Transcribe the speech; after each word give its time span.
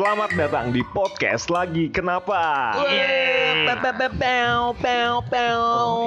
Selamat 0.00 0.32
datang 0.32 0.72
di 0.72 0.80
podcast 0.96 1.52
lagi. 1.52 1.92
Kenapa? 1.92 2.72
Oh, 2.72 2.88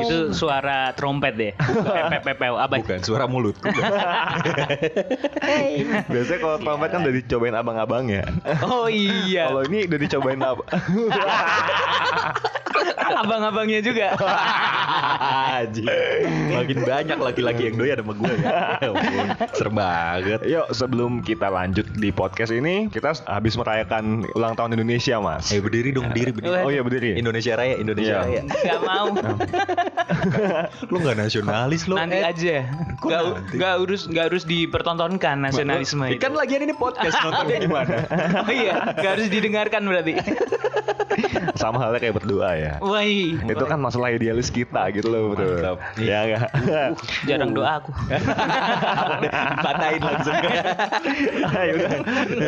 itu 0.01 0.33
suara 0.33 0.97
trompet 0.97 1.37
deh. 1.37 1.53
Apa? 2.57 2.81
Bukan 2.81 3.05
suara 3.05 3.29
mulut. 3.29 3.53
Biasanya 6.09 6.39
kalau 6.41 6.57
trompet 6.57 6.89
kan 6.89 7.05
udah 7.05 7.15
dicobain 7.21 7.53
abang-abang 7.53 8.09
ya. 8.09 8.25
Oh 8.65 8.89
iya. 8.89 9.53
Kalau 9.53 9.61
ini 9.69 9.85
udah 9.85 9.99
dicobain 10.01 10.41
apa? 10.41 10.65
Abang-abangnya 13.23 13.79
juga. 13.79 14.07
Makin 16.53 16.77
banyak 16.83 17.17
laki-laki 17.17 17.69
yang 17.69 17.75
doyan 17.77 17.97
sama 17.99 18.13
gue 18.13 18.33
ya. 18.35 18.47
Ya 18.79 18.89
Serem 19.53 19.73
banget. 19.73 20.39
Yuk 20.45 20.67
sebelum 20.71 21.11
kita 21.21 21.47
lanjut 21.47 21.87
di 21.93 22.09
podcast 22.09 22.51
ini, 22.51 22.87
kita 22.87 23.15
habis 23.25 23.53
merayakan 23.55 24.25
ulang 24.33 24.53
tahun 24.53 24.75
Indonesia, 24.75 25.17
Mas. 25.19 25.49
Ayo 25.49 25.61
berdiri 25.61 25.89
dong, 25.91 26.09
berdiri, 26.09 26.31
berdiri. 26.31 26.61
Oh 26.61 26.69
iya 26.69 26.81
berdiri. 26.81 27.09
Indonesia 27.15 27.53
Raya, 27.53 27.75
Indonesia 27.75 28.15
Iya. 28.15 28.21
Raya. 28.21 28.41
Gak 28.63 28.79
mau. 28.81 29.05
Lu 30.91 30.97
gak 30.99 31.15
nasionalis 31.17 31.85
lu. 31.85 31.95
Nanti 31.95 32.15
Eh, 32.15 32.23
aja. 32.23 32.57
Kok 32.99 33.09
Gak, 33.09 33.21
nanti? 33.23 33.55
gak 33.57 33.71
harus 33.79 34.01
gak 34.05 34.25
harus 34.29 34.43
dipertontonkan 34.43 35.35
nasionalisme 35.39 36.03
Eh, 36.05 36.15
itu. 36.15 36.21
Kan 36.21 36.33
lagian 36.33 36.61
ini 36.61 36.73
podcast 36.73 37.17
nontonnya 37.19 37.57
gimana? 37.59 37.95
Oh 38.39 38.51
iya, 38.51 38.93
gak 38.93 39.11
harus 39.17 39.27
didengarkan 39.27 39.81
berarti. 39.83 40.13
Sama 41.55 41.77
halnya 41.79 41.99
kayak 41.99 42.15
berdoa 42.15 42.51
ya. 42.53 42.62
Wah, 42.79 43.03
Itu 43.43 43.65
kan 43.65 43.79
masalah 43.79 44.11
idealis 44.11 44.49
kita 44.49 44.89
gitu 44.91 45.07
loh, 45.07 45.23
betul. 45.33 45.59
Mantap. 45.59 45.77
Ya 45.99 46.19
enggak? 46.25 46.49
jarang 47.25 47.51
doa 47.51 47.79
aku. 47.79 47.91
Patahin 49.65 50.01
langsung. 50.01 50.35
Ayo. 51.59 51.75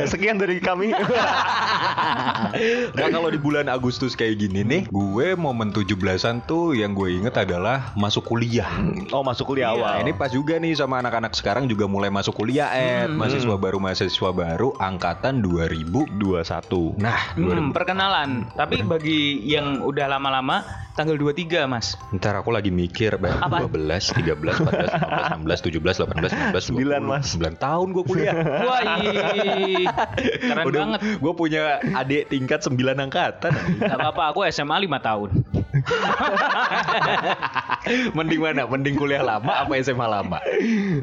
Sekian 0.05 0.37
dari 0.37 0.57
kami. 0.59 0.91
Nah 2.95 3.07
kalau 3.11 3.29
di 3.29 3.39
bulan 3.39 3.67
Agustus 3.67 4.13
kayak 4.13 4.39
gini 4.39 4.61
nih, 4.63 4.81
gue 4.87 5.27
momen 5.35 5.71
17-an 5.71 6.45
tuh 6.45 6.73
yang 6.73 6.95
gue 6.95 7.11
inget 7.11 7.35
adalah 7.35 7.91
masuk 7.95 8.25
kuliah. 8.27 8.69
Oh, 9.11 9.21
masuk 9.21 9.53
kuliah 9.53 9.73
awal. 9.73 10.01
ini 10.01 10.11
pas 10.11 10.31
juga 10.31 10.57
nih 10.57 10.75
sama 10.75 10.99
anak-anak 10.99 11.35
sekarang 11.35 11.67
juga 11.67 11.85
mulai 11.85 12.09
masuk 12.09 12.35
kuliah, 12.35 12.71
Ed. 12.71 13.11
Mahasiswa 13.11 13.55
baru 13.55 13.77
mahasiswa 13.79 14.29
baru 14.31 14.75
angkatan 14.77 15.41
2000. 15.41 16.07
21. 16.17 16.97
Nah, 16.99 17.19
Hmm, 17.35 17.71
perkenalan. 17.71 18.47
Tapi 18.53 18.81
bagi 18.81 19.41
yang 19.43 19.81
udah 19.81 20.04
lama-lama 20.07 20.63
tanggal 20.95 21.19
23, 21.19 21.67
Mas. 21.67 21.99
Ntar 22.15 22.39
aku 22.39 22.55
lagi 22.55 22.71
mikir, 22.71 23.19
Bang. 23.19 23.35
Apa? 23.43 23.67
12, 23.67 24.15
13, 24.15 24.39
14, 24.39 25.43
15, 25.43 25.43
16, 25.43 25.67
17, 25.67 26.07
18, 26.07 26.55
19, 26.55 26.55
20. 26.55 26.71
Sembilan, 26.71 27.01
Mas. 27.03 27.35
9 27.35 27.59
tahun 27.59 27.87
gue 27.91 28.03
kuliah. 28.07 28.31
Wah, 28.63 28.79
keren 30.39 30.65
Udah, 30.65 30.79
banget. 30.87 30.99
Gue 31.19 31.33
punya 31.35 31.83
adik 31.83 32.31
tingkat 32.31 32.63
9 32.63 32.79
angkatan. 32.95 33.51
Gak 33.83 33.99
apa-apa, 33.99 34.31
aku 34.31 34.47
SMA 34.47 34.87
5 34.87 34.95
tahun. 35.03 35.35
Mending 38.17 38.41
mana? 38.41 38.65
Mending 38.65 38.95
kuliah 38.95 39.21
lama 39.21 39.67
apa 39.67 39.75
SMA 39.83 40.07
lama? 40.07 40.39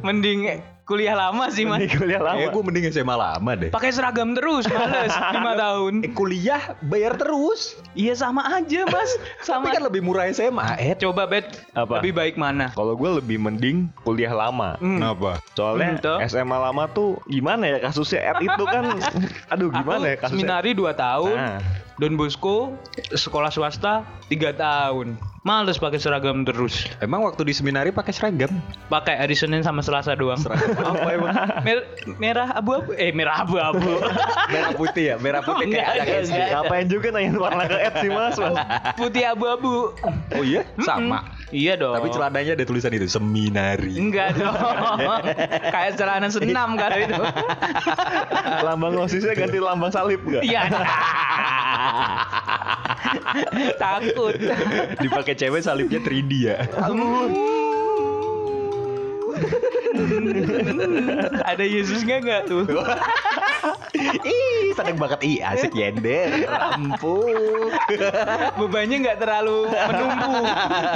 Mending 0.03 0.65
kuliah 0.93 1.17
lama 1.17 1.49
sih, 1.49 1.65
Mas. 1.65 1.81
Ini 1.81 1.89
kuliah 1.91 2.21
lama. 2.21 2.37
Kayak 2.37 2.53
gue 2.53 2.63
mending 2.63 2.85
SMA 2.93 3.17
lama 3.17 3.51
deh. 3.57 3.71
Pakai 3.73 3.89
seragam 3.89 4.37
terus, 4.37 4.69
males. 4.69 5.09
5 5.35 5.41
tahun. 5.57 5.93
Eh, 6.05 6.13
kuliah 6.13 6.61
bayar 6.85 7.17
terus. 7.17 7.81
Iya 7.93 8.13
sama 8.13 8.45
aja, 8.53 8.85
Mas. 8.85 9.11
Tapi 9.49 9.65
Sama. 9.65 9.73
kan 9.73 9.83
lebih 9.83 10.05
murah 10.05 10.29
SMA, 10.29 10.77
Ed. 10.77 11.01
Coba 11.01 11.25
bet 11.25 11.49
Apa? 11.73 11.99
lebih 11.99 12.13
baik 12.13 12.35
mana? 12.37 12.69
Kalau 12.73 12.93
gue 12.93 13.11
lebih 13.17 13.41
mending 13.41 13.89
kuliah 14.03 14.31
lama. 14.31 14.77
Hmm. 14.77 15.01
Kenapa? 15.01 15.41
Soalnya 15.53 15.89
Hmm, 15.89 15.99
toh. 15.99 16.19
SMA 16.23 16.59
lama 16.59 16.85
tuh 16.87 17.17
gimana 17.25 17.65
ya 17.67 17.79
kasusnya 17.81 18.21
Ed 18.31 18.45
itu 18.45 18.65
kan 18.65 18.85
aduh 19.53 19.69
gimana 19.69 20.05
ya 20.05 20.17
Aku 20.17 20.23
kasusnya 20.29 20.37
seminari 20.45 20.71
2 20.73 20.93
tahun. 20.95 21.35
Nah. 21.35 21.59
Don 21.97 22.17
Bosco 22.17 22.73
sekolah 23.11 23.49
swasta 23.49 24.03
3 24.27 24.57
tahun. 24.57 25.15
Males 25.43 25.75
pakai 25.75 25.99
seragam 25.99 26.47
terus. 26.47 26.87
Emang 27.03 27.27
waktu 27.27 27.43
di 27.43 27.51
seminari 27.51 27.91
pakai 27.91 28.15
seragam? 28.15 28.49
Pakai 28.87 29.19
hari 29.19 29.35
Senin 29.35 29.61
sama 29.61 29.83
Selasa 29.83 30.15
doang. 30.15 30.39
Apa 30.39 31.09
emang? 31.11 31.35
Mer- 31.67 31.87
merah 32.17 32.55
abu-abu 32.55 32.95
eh 32.95 33.11
merah 33.11 33.43
abu-abu. 33.43 33.83
Merah 34.53 34.71
putih 34.77 35.05
ya, 35.11 35.17
merah 35.17 35.41
putih 35.41 35.65
Enggak, 35.67 35.83
kayak 35.83 35.97
anak 35.97 36.07
enggak, 36.07 36.23
SD. 36.23 36.31
enggak. 36.31 36.49
Ngapain 36.53 36.87
juga 36.87 37.07
nanyain 37.11 37.37
warna 37.41 37.65
ke 37.67 37.77
Ed 37.81 37.95
sih 37.99 38.11
mas, 38.13 38.37
mas. 38.37 38.55
Putih 39.01 39.23
abu-abu. 39.25 39.97
Oh 40.37 40.45
iya, 40.45 40.63
sama. 40.79 41.25
Iya 41.51 41.75
dong. 41.75 41.97
Tapi 41.97 42.09
celananya 42.13 42.53
ada 42.55 42.65
tulisan 42.65 42.93
itu 42.93 43.09
seminari. 43.09 43.97
Enggak 43.99 44.37
dong. 44.37 44.55
Kayak 45.73 45.93
celana 45.99 46.29
senam 46.29 46.77
kan 46.77 46.91
itu. 46.95 47.23
Lambang 48.63 48.95
osisnya 49.01 49.33
ganti 49.35 49.59
lambang 49.59 49.91
salib 49.91 50.21
gak? 50.23 50.45
Iya. 50.45 50.69
Takut. 53.81 54.35
Dipakai 55.01 55.35
cewek 55.35 55.63
salibnya 55.65 56.01
3D 56.03 56.33
ya. 56.47 56.57
Ada 61.51 61.65
Yesusnya 61.65 62.17
nggak 62.23 62.43
tuh? 62.49 62.65
Ih, 64.27 64.75
seneng 64.75 64.99
banget. 64.99 65.21
Ih, 65.23 65.39
asik 65.45 65.73
yender. 65.77 66.49
Ampun. 66.51 67.71
Bebannya 68.61 68.97
nggak 69.07 69.19
terlalu 69.23 69.71
menumpuk. 69.71 70.47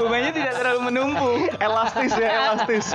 Bebannya 0.03 0.31
tidak 0.35 0.55
terlalu 0.59 0.81
menumpuk. 0.91 1.39
Elastis 1.61 2.13
ya, 2.19 2.29
elastis. 2.35 2.87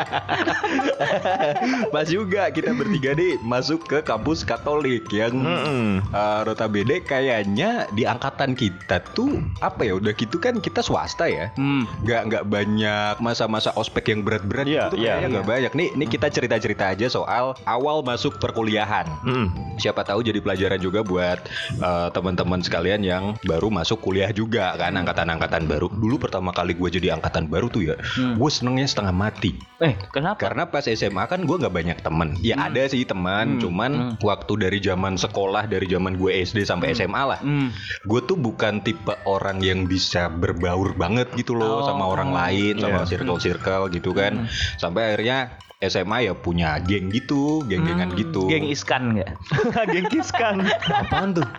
Pas 1.93 2.07
juga 2.09 2.51
kita 2.51 2.75
bertiga 2.75 3.15
nih 3.15 3.39
masuk 3.45 3.85
ke 3.87 4.03
kampus 4.03 4.43
Katolik 4.43 5.07
yang 5.13 5.37
Mm-mm. 5.37 6.03
uh, 6.11 6.41
notabene 6.43 6.99
kayaknya 7.05 7.87
di 7.95 8.03
angkatan 8.03 8.57
kita 8.57 8.99
tuh 9.15 9.39
apa 9.63 9.85
ya 9.87 9.95
udah 9.95 10.11
gitu 10.17 10.41
kan 10.41 10.59
kita 10.59 10.81
swasta 10.83 11.29
ya. 11.29 11.47
Hmm. 11.55 11.85
nggak 12.03 12.21
nggak 12.31 12.43
banyak 12.47 13.15
masa-masa 13.23 13.71
ospek 13.77 14.11
yang 14.11 14.23
berat-berat 14.25 14.65
Iya, 14.67 14.83
itu 14.87 14.95
iya, 15.03 15.13
kayaknya 15.31 15.39
nggak 15.39 15.47
banyak 15.47 15.73
nih 15.73 15.89
nih 15.95 16.07
kita 16.09 16.27
cerita-cerita 16.29 16.83
aja 16.89 17.07
soal 17.07 17.45
awal 17.63 18.01
masuk 18.01 18.35
perkuliahan 18.37 19.07
Mm. 19.21 19.77
siapa 19.77 20.03
tahu 20.03 20.21
jadi 20.21 20.39
pelajaran 20.39 20.77
juga 20.77 21.01
buat 21.01 21.39
uh, 21.79 22.11
teman-teman 22.11 22.59
sekalian 22.59 23.01
yang 23.01 23.23
baru 23.41 23.69
masuk 23.69 24.01
kuliah 24.01 24.29
juga 24.29 24.75
kan 24.75 24.93
angkatan-angkatan 24.93 25.65
baru 25.65 25.87
dulu 25.89 26.19
pertama 26.19 26.51
kali 26.51 26.73
gue 26.73 26.89
jadi 26.91 27.15
angkatan 27.15 27.47
baru 27.47 27.67
tuh 27.67 27.83
ya 27.83 27.95
Hmm. 28.11 28.35
gue 28.35 28.49
senengnya 28.49 28.83
setengah 28.83 29.13
mati 29.13 29.55
Eh, 29.79 29.95
kenapa? 30.09 30.37
karena 30.41 30.63
pas 30.65 30.83
SMA 30.83 31.23
kan 31.25 31.41
gue 31.41 31.55
nggak 31.55 31.71
banyak 31.71 31.97
temen 31.99 32.35
ya 32.39 32.57
ada 32.59 32.83
sih 32.85 33.03
teman 33.03 33.57
Hmm. 33.57 33.61
cuman 33.61 33.91
Hmm. 33.91 34.13
waktu 34.19 34.53
dari 34.59 34.79
zaman 34.79 35.15
sekolah 35.15 35.65
dari 35.65 35.85
zaman 35.85 36.13
gue 36.13 36.31
SD 36.35 36.63
sampai 36.63 36.91
SMA 36.91 37.23
lah 37.25 37.39
Hmm. 37.39 37.69
gue 38.03 38.19
tuh 38.21 38.35
bukan 38.35 38.81
tipe 38.81 39.13
orang 39.23 39.61
yang 39.61 39.85
bisa 39.85 40.27
berbaur 40.27 40.93
banget 40.93 41.29
gitu 41.33 41.53
loh 41.53 41.81
Oh. 41.81 41.87
sama 41.87 42.05
orang 42.05 42.29
lain 42.29 42.77
sama 42.77 43.03
Iya. 43.03 43.09
circle-circle 43.09 43.61
gitu 43.91 44.11
kan 44.11 44.45
sampai 44.75 45.15
akhirnya 45.21 45.39
SMA 45.79 46.17
ya 46.23 46.33
punya 46.33 46.77
geng 46.79 47.09
gitu 47.09 47.61
geng-gengan 47.65 48.09
Hmm. 48.09 48.17
gitu 48.17 48.45
Geng 48.45 48.65
iskan 48.65 49.13
nggak? 49.13 49.29
Gengkiskan. 49.93 50.65
apaan 50.89 51.37
tuh 51.37 51.45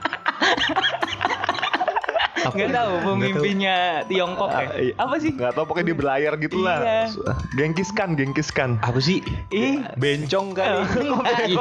Nggak 2.43 2.75
tahu 2.75 2.93
pemimpinnya 3.07 4.03
Tiongkok 4.11 4.51
ya. 4.51 4.59
Ah, 4.59 4.75
iya. 4.75 4.95
Apa 4.99 5.15
sih? 5.23 5.31
Gak 5.31 5.55
tau 5.55 5.63
pokoknya 5.63 5.87
di 5.87 5.97
belayar 5.97 6.35
gitu 6.37 6.59
lah. 6.59 6.83
Iya. 6.83 7.07
Gengkiskan, 7.55 8.19
gengkiskan. 8.19 8.83
apa 8.83 8.99
sih 8.99 9.23
Ih, 9.49 9.79
bencong 9.95 10.51
kali 10.51 11.55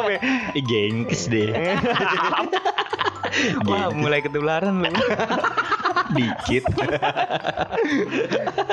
gengkes 0.66 1.29
deh 1.29 1.53
wah 3.63 3.94
mulai 3.94 4.25
ketularan 4.25 4.81
lu. 4.81 4.89
Dikit 6.14 6.64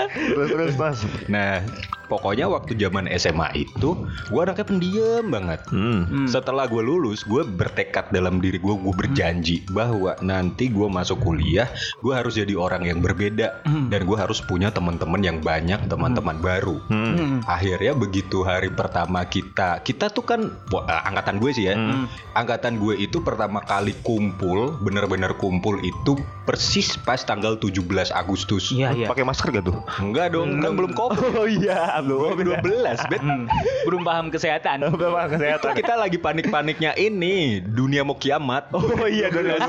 Terus 0.08 0.48
terus 0.50 0.74
mas. 0.76 0.98
nah 1.26 1.60
pokoknya 2.08 2.48
waktu 2.48 2.72
zaman 2.74 3.04
SMA 3.14 3.52
itu 3.58 3.94
gue 4.28 4.40
anaknya 4.40 4.64
pendiam 4.64 5.24
banget 5.28 5.60
Hmm. 5.68 6.08
Hmm. 6.08 6.26
Setelah 6.26 6.64
gue 6.64 6.80
lulus, 6.80 7.20
gue 7.22 7.44
bertekad 7.44 8.08
dalam 8.08 8.40
diri 8.40 8.56
gue, 8.56 8.72
gue 8.72 8.94
berjanji 8.96 9.68
bahwa 9.68 10.16
nanti 10.20 10.68
gue 10.68 10.88
masuk 10.88 11.20
kuliah, 11.20 11.68
gue 12.00 12.14
harus 12.14 12.32
jadi 12.34 12.56
orang 12.56 12.88
yang 12.88 12.98
berbeda 12.98 13.60
Hmm. 13.68 13.92
dan 13.92 14.08
gue 14.08 14.16
harus 14.16 14.40
punya 14.40 14.72
teman-teman 14.72 15.20
yang 15.20 15.38
banyak, 15.38 15.84
teman-teman 15.86 16.40
baru. 16.40 16.80
Hmm. 16.88 17.12
Hmm. 17.14 17.38
Akhirnya 17.44 17.92
begitu 17.92 18.40
hari 18.40 18.72
pertama 18.72 19.28
kita, 19.28 19.84
kita 19.84 20.08
tuh 20.08 20.24
kan 20.24 20.40
eh, 20.48 21.02
angkatan 21.04 21.36
gue 21.36 21.50
sih 21.52 21.68
ya, 21.68 21.76
Hmm. 21.76 22.08
angkatan 22.32 22.80
gue 22.80 22.96
itu 22.96 23.20
pertama 23.20 23.60
kali 23.60 23.92
kumpul, 24.00 24.80
bener-bener 24.80 25.36
kumpul 25.36 25.76
itu 25.82 26.16
persis 26.48 26.96
pas 26.96 27.20
tanggal 27.28 27.60
17 27.60 27.84
Agustus. 28.16 28.72
Iya, 28.72 28.96
iya. 28.96 29.06
Pakai 29.12 29.28
masker 29.28 29.52
gak 29.52 29.68
tuh? 29.68 29.76
Enggak 30.00 30.32
dong, 30.32 30.64
kan 30.64 30.72
belum 30.72 30.96
covid. 30.96 31.20
Oh 31.38 31.44
iya, 31.44 32.00
belum. 32.00 32.40
12, 32.40 33.12
bet. 33.12 33.20
Hmm. 33.20 33.44
Belum 33.84 34.00
paham 34.00 34.32
kesehatan. 34.32 34.88
Berapa 34.96 35.28
Itu 35.28 35.32
kesehatan? 35.36 35.72
kita 35.76 35.94
lagi 36.00 36.16
panik-paniknya 36.16 36.96
ini 36.96 37.60
dunia 37.60 38.00
mau 38.00 38.16
kiamat. 38.16 38.72
Oh 38.78 39.06
iya, 39.06 39.28
dua 39.28 39.60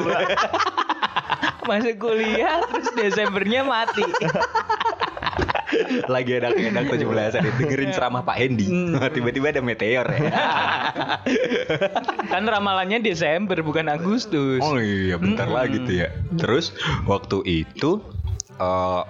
Masuk 1.67 2.01
kuliah 2.01 2.65
terus 2.71 2.89
Desembernya 2.95 3.61
mati. 3.67 4.01
Lagi 6.09 6.31
enak-enak 6.41 6.83
17-an 6.89 7.41
ya, 7.45 7.53
dengerin 7.57 7.91
ceramah 7.93 8.21
Pak 8.25 8.35
Hendy. 8.37 8.67
Tiba-tiba 9.15 9.53
ada 9.53 9.61
meteor 9.61 10.07
ya. 10.09 10.31
Kan 12.29 12.43
ramalannya 12.45 13.01
Desember 13.01 13.59
bukan 13.61 13.89
Agustus. 13.89 14.61
Oh 14.61 14.81
iya, 14.81 15.17
bentar 15.17 15.47
Mm-mm. 15.49 15.59
lagi 15.59 15.77
tuh 15.85 15.95
ya. 16.05 16.09
Terus 16.37 16.73
waktu 17.05 17.43
itu 17.45 18.01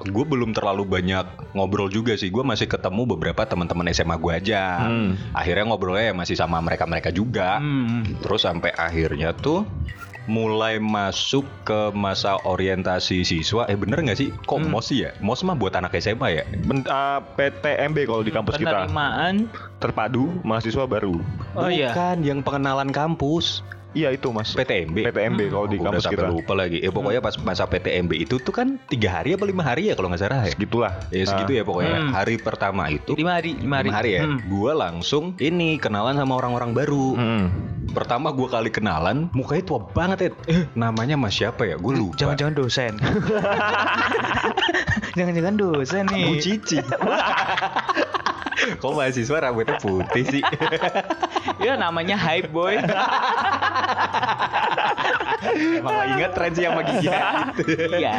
gue 0.06 0.26
belum 0.30 0.54
terlalu 0.54 0.86
banyak 0.86 1.26
ngobrol 1.58 1.90
juga 1.90 2.14
sih. 2.14 2.30
Gue 2.30 2.46
masih 2.46 2.70
ketemu 2.70 3.18
beberapa 3.18 3.42
teman-teman 3.50 3.90
SMA 3.90 4.16
gue 4.22 4.34
aja. 4.34 4.86
Hmm. 4.86 5.18
Akhirnya 5.34 5.66
ngobrolnya 5.74 6.14
ya 6.14 6.16
masih 6.16 6.38
sama 6.38 6.62
mereka-mereka 6.62 7.10
juga. 7.10 7.58
Hmm. 7.58 8.06
Terus 8.22 8.46
sampai 8.46 8.70
akhirnya 8.78 9.34
tuh 9.34 9.66
mulai 10.30 10.78
masuk 10.78 11.42
ke 11.66 11.90
masa 11.92 12.38
orientasi 12.40 13.26
siswa. 13.26 13.66
Eh 13.66 13.74
bener 13.74 13.98
nggak 14.00 14.16
sih? 14.16 14.30
Kok 14.46 14.62
Hmm. 14.62 14.70
mos 14.70 14.88
ya? 14.88 15.10
Mos 15.18 15.42
mah 15.42 15.58
buat 15.58 15.74
anak 15.74 15.98
SMA 15.98 16.30
ya? 16.32 16.44
Ben- 16.64 16.86
uh, 16.86 17.18
PTMB 17.34 18.06
kalau 18.06 18.22
di 18.22 18.30
kampus 18.30 18.56
kita 18.56 18.86
Penerimaan. 18.86 19.50
terpadu 19.78 20.30
mahasiswa 20.44 20.86
baru. 20.86 21.18
Oh 21.54 21.66
iya. 21.66 21.92
Bukan 21.92 22.22
yang 22.22 22.40
pengenalan 22.40 22.94
kampus. 22.94 23.66
Iya 23.90 24.14
itu 24.14 24.30
mas. 24.30 24.54
PTMB. 24.54 25.02
PTMB 25.02 25.40
kalau 25.50 25.66
di 25.66 25.76
Aku 25.76 25.84
udah 25.84 25.98
kampus 25.98 26.06
kita. 26.08 26.28
lupa 26.30 26.54
lagi. 26.54 26.78
Ya 26.78 26.90
pokoknya 26.90 27.20
pas 27.20 27.34
masa 27.42 27.66
PTMB 27.66 28.12
itu 28.16 28.38
tuh 28.38 28.54
kan 28.54 28.78
tiga 28.86 29.10
hari 29.18 29.34
apa 29.34 29.44
lima 29.44 29.66
hari 29.66 29.90
ya 29.90 29.98
kalau 29.98 30.14
nggak 30.14 30.22
salah 30.22 30.46
ya. 30.46 30.54
Segitulah. 30.54 30.94
Ya 31.10 31.26
segitu 31.26 31.52
ya 31.58 31.64
pokoknya. 31.64 31.98
Hmm. 31.98 32.12
Hari 32.14 32.36
pertama 32.38 32.86
itu 32.88 33.18
Lima 33.18 33.34
hari, 33.36 33.58
lima 33.58 33.82
hari. 33.82 33.90
lima 33.90 33.98
hari 33.98 34.10
ya. 34.14 34.24
Hmm. 34.30 34.38
Gue 34.46 34.72
langsung 34.72 35.24
ini 35.38 35.76
kenalan 35.76 36.14
sama 36.16 36.38
orang-orang 36.38 36.72
baru. 36.72 37.08
Hmm. 37.18 37.46
Pertama 37.90 38.30
gue 38.30 38.46
kali 38.46 38.70
kenalan, 38.70 39.34
mukanya 39.34 39.66
tua 39.66 39.82
banget 39.82 40.18
ya. 40.22 40.32
namanya 40.78 41.18
mas 41.18 41.34
siapa 41.34 41.66
ya? 41.66 41.74
Gue 41.74 41.98
lupa. 41.98 42.22
Jangan-jangan 42.22 42.54
dosen. 42.54 42.94
Jangan-jangan 45.18 45.56
dosen 45.58 46.04
nih. 46.08 46.26
Bu 46.30 46.34
Cici. 46.38 46.78
Kok 48.60 48.92
mahasiswa 48.92 49.38
rambutnya 49.42 49.80
putih 49.80 50.24
sih? 50.28 50.44
ya 51.58 51.74
namanya 51.74 52.14
hype 52.14 52.52
boy. 52.52 52.78
Emang 55.80 56.20
inget 56.20 56.32
tren 56.36 56.52
sih 56.52 56.66
sama 56.68 56.82
gigi 56.84 57.08
gitu. 57.08 57.64
Iya. 57.96 58.14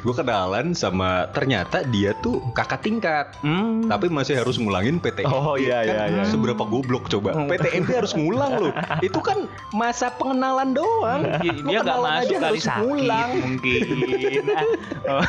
gue 0.00 0.14
kenalan 0.14 0.72
sama 0.76 1.28
ternyata 1.32 1.84
dia 1.88 2.12
tuh 2.20 2.40
kakak 2.52 2.84
tingkat. 2.84 3.26
Hmm. 3.40 3.86
Tapi 3.88 4.08
masih 4.12 4.40
harus 4.40 4.56
ngulangin 4.60 5.00
PTMB. 5.00 5.28
Oh, 5.30 5.56
iya, 5.56 5.84
Kan 5.84 5.94
iya, 5.94 6.04
iya. 6.10 6.24
Seberapa 6.26 6.64
goblok 6.64 7.08
coba. 7.08 7.32
Hmm. 7.34 7.48
PTMB 7.48 7.88
harus 7.90 8.12
ngulang 8.16 8.52
loh. 8.60 8.72
Itu 9.00 9.20
kan 9.20 9.48
masa 9.72 10.12
pengenalan 10.14 10.76
doang. 10.76 11.22
Dia 11.40 11.52
Lu 11.64 11.70
dia 11.70 11.80
nggak 11.82 11.98
masuk 12.00 12.38
harus 12.40 12.64
sakit 12.64 12.80
ngulang. 12.84 13.30
mungkin. 13.40 13.80
Oh. 15.04 15.20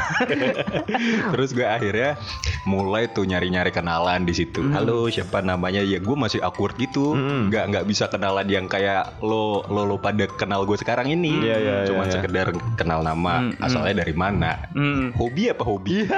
Terus 1.36 1.52
gue 1.52 1.68
akhirnya 1.68 2.16
mulai 2.64 3.12
tuh 3.12 3.28
nyari-nyari 3.28 3.76
kenalan 3.76 4.24
di 4.24 4.32
situ. 4.32 4.64
Hmm. 4.64 4.72
Halo, 4.72 5.12
siapa 5.12 5.44
namanya? 5.44 5.84
Ya 5.84 6.00
gue 6.00 6.16
masih 6.16 6.40
awkward 6.40 6.80
gitu. 6.80 7.12
Hmm. 7.12 7.52
Nggak 7.52 7.85
nggak 7.86 7.94
bisa 7.94 8.10
kenalan 8.10 8.50
yang 8.50 8.66
kayak 8.66 9.14
lo 9.22 9.62
lo 9.70 9.86
lo 9.86 10.02
pada 10.02 10.26
kenal 10.26 10.66
gue 10.66 10.74
sekarang 10.74 11.06
ini. 11.06 11.38
Iya, 11.38 11.56
iya, 11.62 11.76
Cuman 11.86 12.10
iya, 12.10 12.18
iya. 12.18 12.18
sekedar 12.18 12.48
kenal 12.74 13.06
nama, 13.06 13.46
Hmm, 13.46 13.62
asalnya 13.62 14.02
dari 14.02 14.18
mana. 14.18 14.58
Hmm. 14.74 15.14
Hobi 15.14 15.54
apa 15.54 15.62
hobi? 15.62 16.02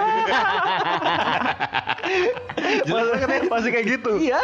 Masih, 2.88 3.52
masih 3.52 3.70
kayak 3.76 4.00
gitu. 4.00 4.16
Iya. 4.16 4.40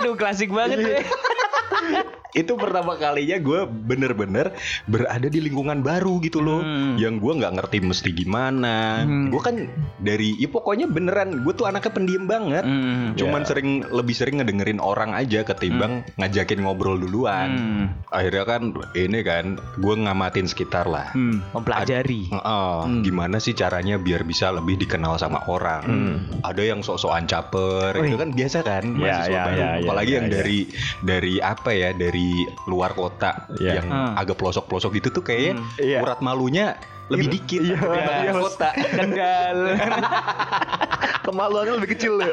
Aduh 0.00 0.16
klasik 0.16 0.48
banget 0.48 0.80
deh. 0.80 1.04
itu 2.36 2.52
pertama 2.54 2.94
kalinya 2.94 3.40
gue 3.40 3.60
bener-bener 3.64 4.52
berada 4.84 5.24
di 5.24 5.40
lingkungan 5.40 5.80
baru 5.80 6.20
gitu 6.20 6.38
loh 6.38 6.60
Hmm. 6.60 6.96
yang 6.96 7.16
gue 7.16 7.32
nggak 7.32 7.54
ngerti 7.54 7.78
mesti 7.80 8.10
gimana 8.12 9.00
Hmm. 9.00 9.32
gue 9.32 9.40
kan 9.40 9.56
dari 9.98 10.36
ya 10.36 10.46
pokoknya 10.46 10.84
beneran 10.86 11.40
gue 11.40 11.52
tuh 11.52 11.64
anaknya 11.64 11.90
pendiam 11.90 12.24
banget 12.26 12.62
Hmm. 12.62 13.16
cuman 13.16 13.40
Ya. 13.40 13.46
sering 13.46 13.68
lebih 13.86 14.12
sering 14.12 14.36
ngedengerin 14.36 14.78
orang 14.78 15.12
aja 15.12 15.40
ketimbang 15.42 16.04
ngajakin 16.14 16.60
ngobrol 16.60 16.96
duluan 16.96 17.48
Hmm. 17.48 17.84
akhirnya 18.10 18.44
kan 18.44 18.62
ini 18.92 19.20
kan 19.20 19.44
gue 19.74 19.94
ngamatin 19.96 20.44
sekitar 20.44 20.84
lah 20.84 21.08
Hmm. 21.08 21.40
Mempelajari. 21.52 22.28
Heeh, 22.28 22.76
Hmm. 22.82 23.00
gimana 23.00 23.38
sih 23.38 23.52
caranya 23.52 23.96
biar 23.96 24.20
bisa 24.22 24.50
lebih 24.50 24.76
dikenal 24.76 25.16
sama 25.16 25.40
orang? 25.46 25.82
Hmm. 25.82 26.16
Ada 26.42 26.62
yang 26.66 26.80
sok-sokan 26.80 27.24
caper, 27.24 27.96
Wih. 27.96 28.10
itu 28.10 28.18
kan 28.18 28.30
biasa 28.30 28.58
kan, 28.60 28.84
Ya, 28.92 29.00
mahasiswa 29.16 29.30
ya, 29.30 29.42
baru. 29.42 29.56
ya, 29.56 29.64
ya, 29.64 29.80
Apalagi 29.80 30.08
ya, 30.08 30.16
yang 30.16 30.26
ya. 30.26 30.32
dari 30.34 30.58
dari 31.00 31.34
apa 31.38 31.70
ya, 31.72 31.90
dari 31.92 32.25
luar 32.64 32.92
kota 32.92 33.46
Ya. 33.56 33.78
yang 33.78 33.86
Hmm. 33.86 34.14
agak 34.14 34.34
pelosok-pelosok 34.34 34.90
gitu 34.94 35.08
tuh 35.10 35.22
kayaknya 35.22 35.52
Hmm. 35.56 35.66
Iya. 35.78 35.98
urat 36.00 36.20
malunya 36.20 36.76
lebih 37.06 37.26
dikit 37.30 37.60
Iya, 37.60 37.76
daripada 37.76 38.02
iya, 38.12 38.18
di 38.20 38.28
Mas. 38.32 38.42
kota. 38.44 38.68
Kendal. 38.74 39.58
Kemaluannya 41.26 41.72
lebih 41.76 41.90
kecil 41.92 42.12
ya. 42.20 42.30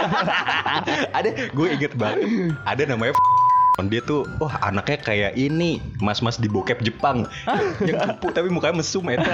ada, 1.11 1.29
gue 1.29 1.67
inget 1.67 1.93
banget, 1.93 2.29
ada 2.61 2.83
namanya 2.85 3.13
dia 3.81 4.05
tuh, 4.05 4.29
wah 4.37 4.61
anaknya 4.61 5.01
kayak 5.01 5.33
ini, 5.33 5.81
mas-mas 5.97 6.37
di 6.37 6.45
bokep 6.45 6.85
Jepang, 6.85 7.25
yang 7.89 8.05
kupu 8.13 8.29
tapi 8.29 8.45
mukanya 8.47 8.77
mesum 8.77 9.01
ya. 9.09 9.17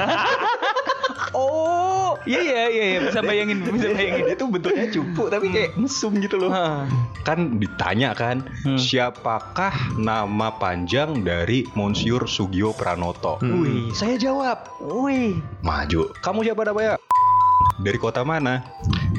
Oh, 1.30 2.18
iya 2.25 2.41
iya 2.41 2.63
iya 2.68 2.86
iya. 2.89 3.00
bisa 3.06 3.21
bayangin, 3.21 3.62
bisa 3.62 3.94
bayangin. 3.94 4.24
dia 4.25 4.36
tuh 4.36 4.50
bentuknya 4.50 4.89
cupu 4.89 5.30
tapi 5.30 5.53
kayak 5.53 5.77
mesum 5.77 6.18
gitu 6.18 6.41
loh. 6.41 6.50
Kan 7.21 7.62
ditanya 7.62 8.18
kan, 8.18 8.41
Hmm. 8.65 8.80
siapakah 8.80 9.71
nama 9.94 10.50
panjang 10.51 11.21
dari 11.21 11.69
Monsiur 11.77 12.25
Sugio 12.25 12.74
Pranoto? 12.74 13.38
Hmm. 13.39 13.62
Wih, 13.62 13.83
Saya 13.94 14.18
jawab, 14.18 14.74
wih. 14.81 15.38
maju. 15.62 16.09
Kamu 16.18 16.42
siapa 16.42 16.65
namanya? 16.65 16.97
Dari 17.79 17.95
kota 17.95 18.21
mana? 18.21 18.59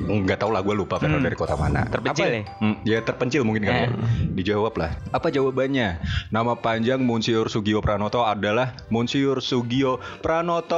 Nggak 0.03 0.37
tahu 0.39 0.51
lah, 0.51 0.61
gue 0.61 0.75
lupa 0.75 0.97
Vero 0.97 1.17
Hmm. 1.17 1.23
dari 1.23 1.33
kota 1.33 1.55
mana. 1.55 1.85
Terpencil 1.87 2.25
Apa- 2.25 2.35
ya? 2.35 2.43
Hmm, 2.59 2.77
ya 2.83 2.99
terpencil 3.01 3.41
mungkin 3.41 3.63
kan. 3.63 3.75
Eh. 3.75 3.89
Dijawab 4.35 4.75
lah. 4.75 4.91
Apa 5.09 5.29
jawabannya? 5.29 5.97
Nama 6.29 6.53
panjang 6.57 7.01
Monsiur 7.01 7.49
Sugio 7.49 7.81
Pranoto 7.81 8.21
adalah 8.21 8.77
Monsiur 8.89 9.41
Sugio 9.41 9.97
Pranoto. 10.21 10.77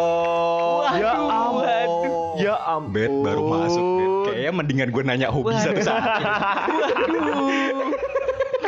Waduh, 0.81 0.95
Ya 0.97 1.11
ampun. 1.11 1.59
waduh. 1.59 2.35
Ya 2.37 2.55
ampun. 2.57 2.93
Bet 2.93 3.11
baru 3.11 3.43
masuk 3.45 3.83
Bet. 3.83 4.11
Kayaknya 4.25 4.53
mendingan 4.53 4.89
gue 4.89 5.03
nanya 5.03 5.29
hobi 5.29 5.55
satu-satu. 5.57 6.23
Waduh. 6.23 7.52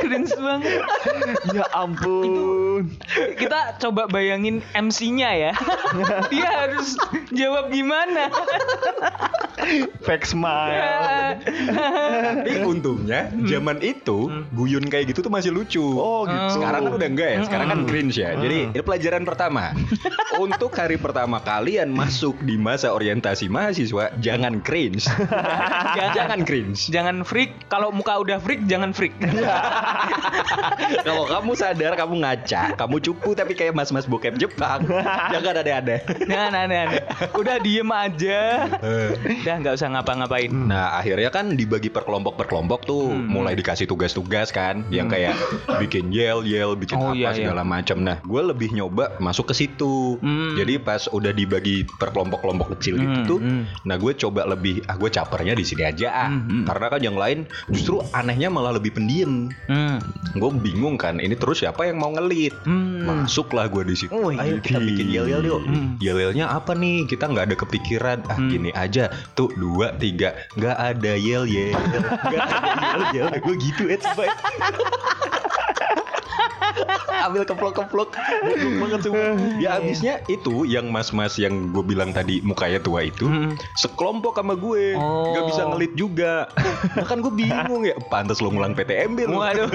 Keren 0.05 0.29
banget. 0.29 0.85
Ya 1.57 1.65
ampun. 1.73 2.93
Kita 3.41 3.81
coba 3.81 4.05
bayangin 4.05 4.61
MC-nya 4.77 5.31
ya. 5.33 5.53
Dia 6.29 6.49
harus 6.69 7.01
jawab 7.33 7.73
gimana. 7.73 8.29
Fake 10.05 10.29
smile. 10.29 11.41
Tapi 11.41 12.61
untungnya 12.69 13.33
zaman 13.49 13.81
itu 13.81 14.29
guyun 14.53 14.85
kayak 14.93 15.17
gitu 15.17 15.25
tuh 15.25 15.33
masih 15.33 15.57
lucu. 15.57 15.81
Oh 15.81 16.29
gitu. 16.29 16.61
Sekarang 16.61 16.85
kan 16.85 16.93
udah 17.01 17.09
enggak 17.09 17.31
ya, 17.33 17.39
sekarang 17.49 17.69
kan 17.73 17.81
cringe 17.89 18.21
ya. 18.21 18.37
Jadi 18.37 18.77
ini 18.77 18.83
pelajaran 18.85 19.25
pertama. 19.25 19.73
Untuk 20.37 20.77
hari 20.77 21.01
pertama 21.01 21.41
kalian 21.41 21.89
masuk 21.89 22.37
di 22.45 22.61
masa 22.61 22.93
orientasi 22.93 23.49
mahasiswa, 23.49 24.13
jangan 24.21 24.61
cringe. 24.61 25.09
jangan 25.97 26.45
cringe. 26.45 26.93
Jangan 26.93 27.25
freak. 27.25 27.71
Kalau 27.73 27.89
muka 27.89 28.21
udah 28.21 28.37
freak, 28.43 28.69
jangan 28.69 28.93
freak. 28.93 29.17
Kalau 31.07 31.25
kamu 31.25 31.53
sadar 31.55 31.93
kamu 31.95 32.15
ngaca, 32.21 32.63
kamu 32.75 32.97
cupu 33.01 33.31
tapi 33.33 33.53
kayak 33.53 33.73
mas-mas 33.73 34.05
bokep 34.05 34.37
Jepang, 34.37 34.85
jangan 35.31 35.55
ada-ada. 35.57 35.97
Jangan 36.21 36.53
aneh-aneh. 36.61 37.03
Udah 37.33 37.57
diem 37.59 37.87
aja. 37.87 38.41
Udah 39.19 39.55
nggak 39.59 39.75
usah 39.75 39.89
ngapa-ngapain. 39.91 40.51
Nah 40.51 40.97
akhirnya 40.97 41.29
kan 41.29 41.53
dibagi 41.53 41.89
per 41.89 42.05
kelompok 42.05 42.35
per 42.35 42.47
kelompok 42.47 42.85
tuh 42.85 43.07
Hmm. 43.07 43.29
mulai 43.29 43.53
dikasih 43.53 43.85
tugas-tugas 43.85 44.49
kan 44.49 44.81
yang 44.89 45.07
kayak 45.07 45.37
bikin 45.79 46.09
yel 46.09 46.41
yel 46.43 46.73
bikin 46.75 46.97
Oh, 46.97 47.11
apa 47.11 47.15
iya, 47.15 47.31
iya. 47.31 47.37
segala 47.43 47.63
macam. 47.63 48.01
Nah 48.01 48.17
gue 48.19 48.43
lebih 48.43 48.73
nyoba 48.73 49.19
masuk 49.19 49.51
ke 49.51 49.57
situ. 49.57 50.17
Hmm. 50.19 50.57
Jadi 50.57 50.79
pas 50.79 51.05
udah 51.07 51.31
dibagi 51.31 51.85
per 51.91 52.11
kelompok-kelompok 52.11 52.75
kecil 52.75 52.97
gitu 52.97 53.13
Hmm, 53.15 53.27
tuh, 53.27 53.39
hmm. 53.39 53.63
nah 53.83 53.95
gue 53.95 54.13
coba 54.17 54.43
lebih 54.47 54.83
ah 54.85 54.97
gue 54.97 55.07
capernya 55.07 55.53
di 55.53 55.63
sini 55.63 55.85
aja 55.85 56.09
ah. 56.11 56.29
Hmm, 56.29 56.43
hmm. 56.43 56.65
Karena 56.65 56.87
kan 56.89 57.01
yang 57.01 57.15
lain 57.15 57.39
justru 57.69 58.01
anehnya 58.11 58.49
malah 58.49 58.73
lebih 58.73 58.91
pendiam. 58.91 59.53
Hmm. 59.67 59.84
Gue 60.35 60.51
bingung 60.51 60.99
kan 60.99 61.19
ini 61.19 61.35
terus 61.35 61.63
siapa 61.63 61.87
yang 61.87 61.99
mau 61.99 62.11
ngelit? 62.11 62.51
Hmm. 62.67 63.07
Masuklah 63.07 63.71
gue 63.71 63.87
di 63.87 63.95
situ. 63.95 64.11
Wih, 64.11 64.35
Ayo 64.35 64.59
kita 64.59 64.79
bikin 64.79 65.07
yel 65.09 65.27
yel 65.27 65.43
yuk. 65.43 65.63
Hmm. 65.63 65.95
Yel 66.03 66.19
yelnya 66.19 66.51
apa 66.51 66.75
nih? 66.75 67.07
Kita 67.07 67.31
nggak 67.31 67.53
ada 67.53 67.57
kepikiran. 67.57 68.19
Ah 68.27 68.37
Hmm. 68.37 68.51
gini 68.51 68.71
aja. 68.71 69.09
Tuh 69.33 69.51
dua 69.55 69.95
tiga. 69.95 70.35
Nggak 70.59 70.77
ada 70.77 71.13
yel 71.15 71.45
yel. 71.47 71.75
Nggak 72.31 72.47
ada 72.51 72.71
yel 72.83 73.03
yel. 73.15 73.29
Gue 73.41 73.55
gitu 73.59 73.83
ya 73.87 73.97
coba. 74.01 74.25
Ambil 77.25 77.43
keplok-keplok 77.43 78.11
Goblok 78.13 78.75
banget 78.81 79.01
semua 79.03 79.27
Ya 79.57 79.79
abisnya 79.79 80.15
itu 80.27 80.65
Yang 80.65 80.87
mas-mas 80.89 81.35
yang 81.37 81.71
gue 81.71 81.81
bilang 81.81 82.11
tadi 82.11 82.41
Mukanya 82.41 82.79
tua 82.79 83.03
itu 83.03 83.25
Hmm. 83.25 83.57
Sekelompok 83.75 84.37
sama 84.37 84.55
gue 84.55 84.93
Oh. 84.95 85.33
Gak 85.33 85.45
bisa 85.49 85.63
ngelit 85.67 85.93
juga 85.95 86.47
Nah 86.93 87.05
kan 87.05 87.19
gue 87.19 87.33
bingung 87.33 87.83
ya 87.83 87.97
Pantes 88.07 88.39
lo 88.39 88.53
ngulang 88.53 88.75
PTMB 88.75 89.19
lo 89.27 89.41
Waduh. 89.41 89.71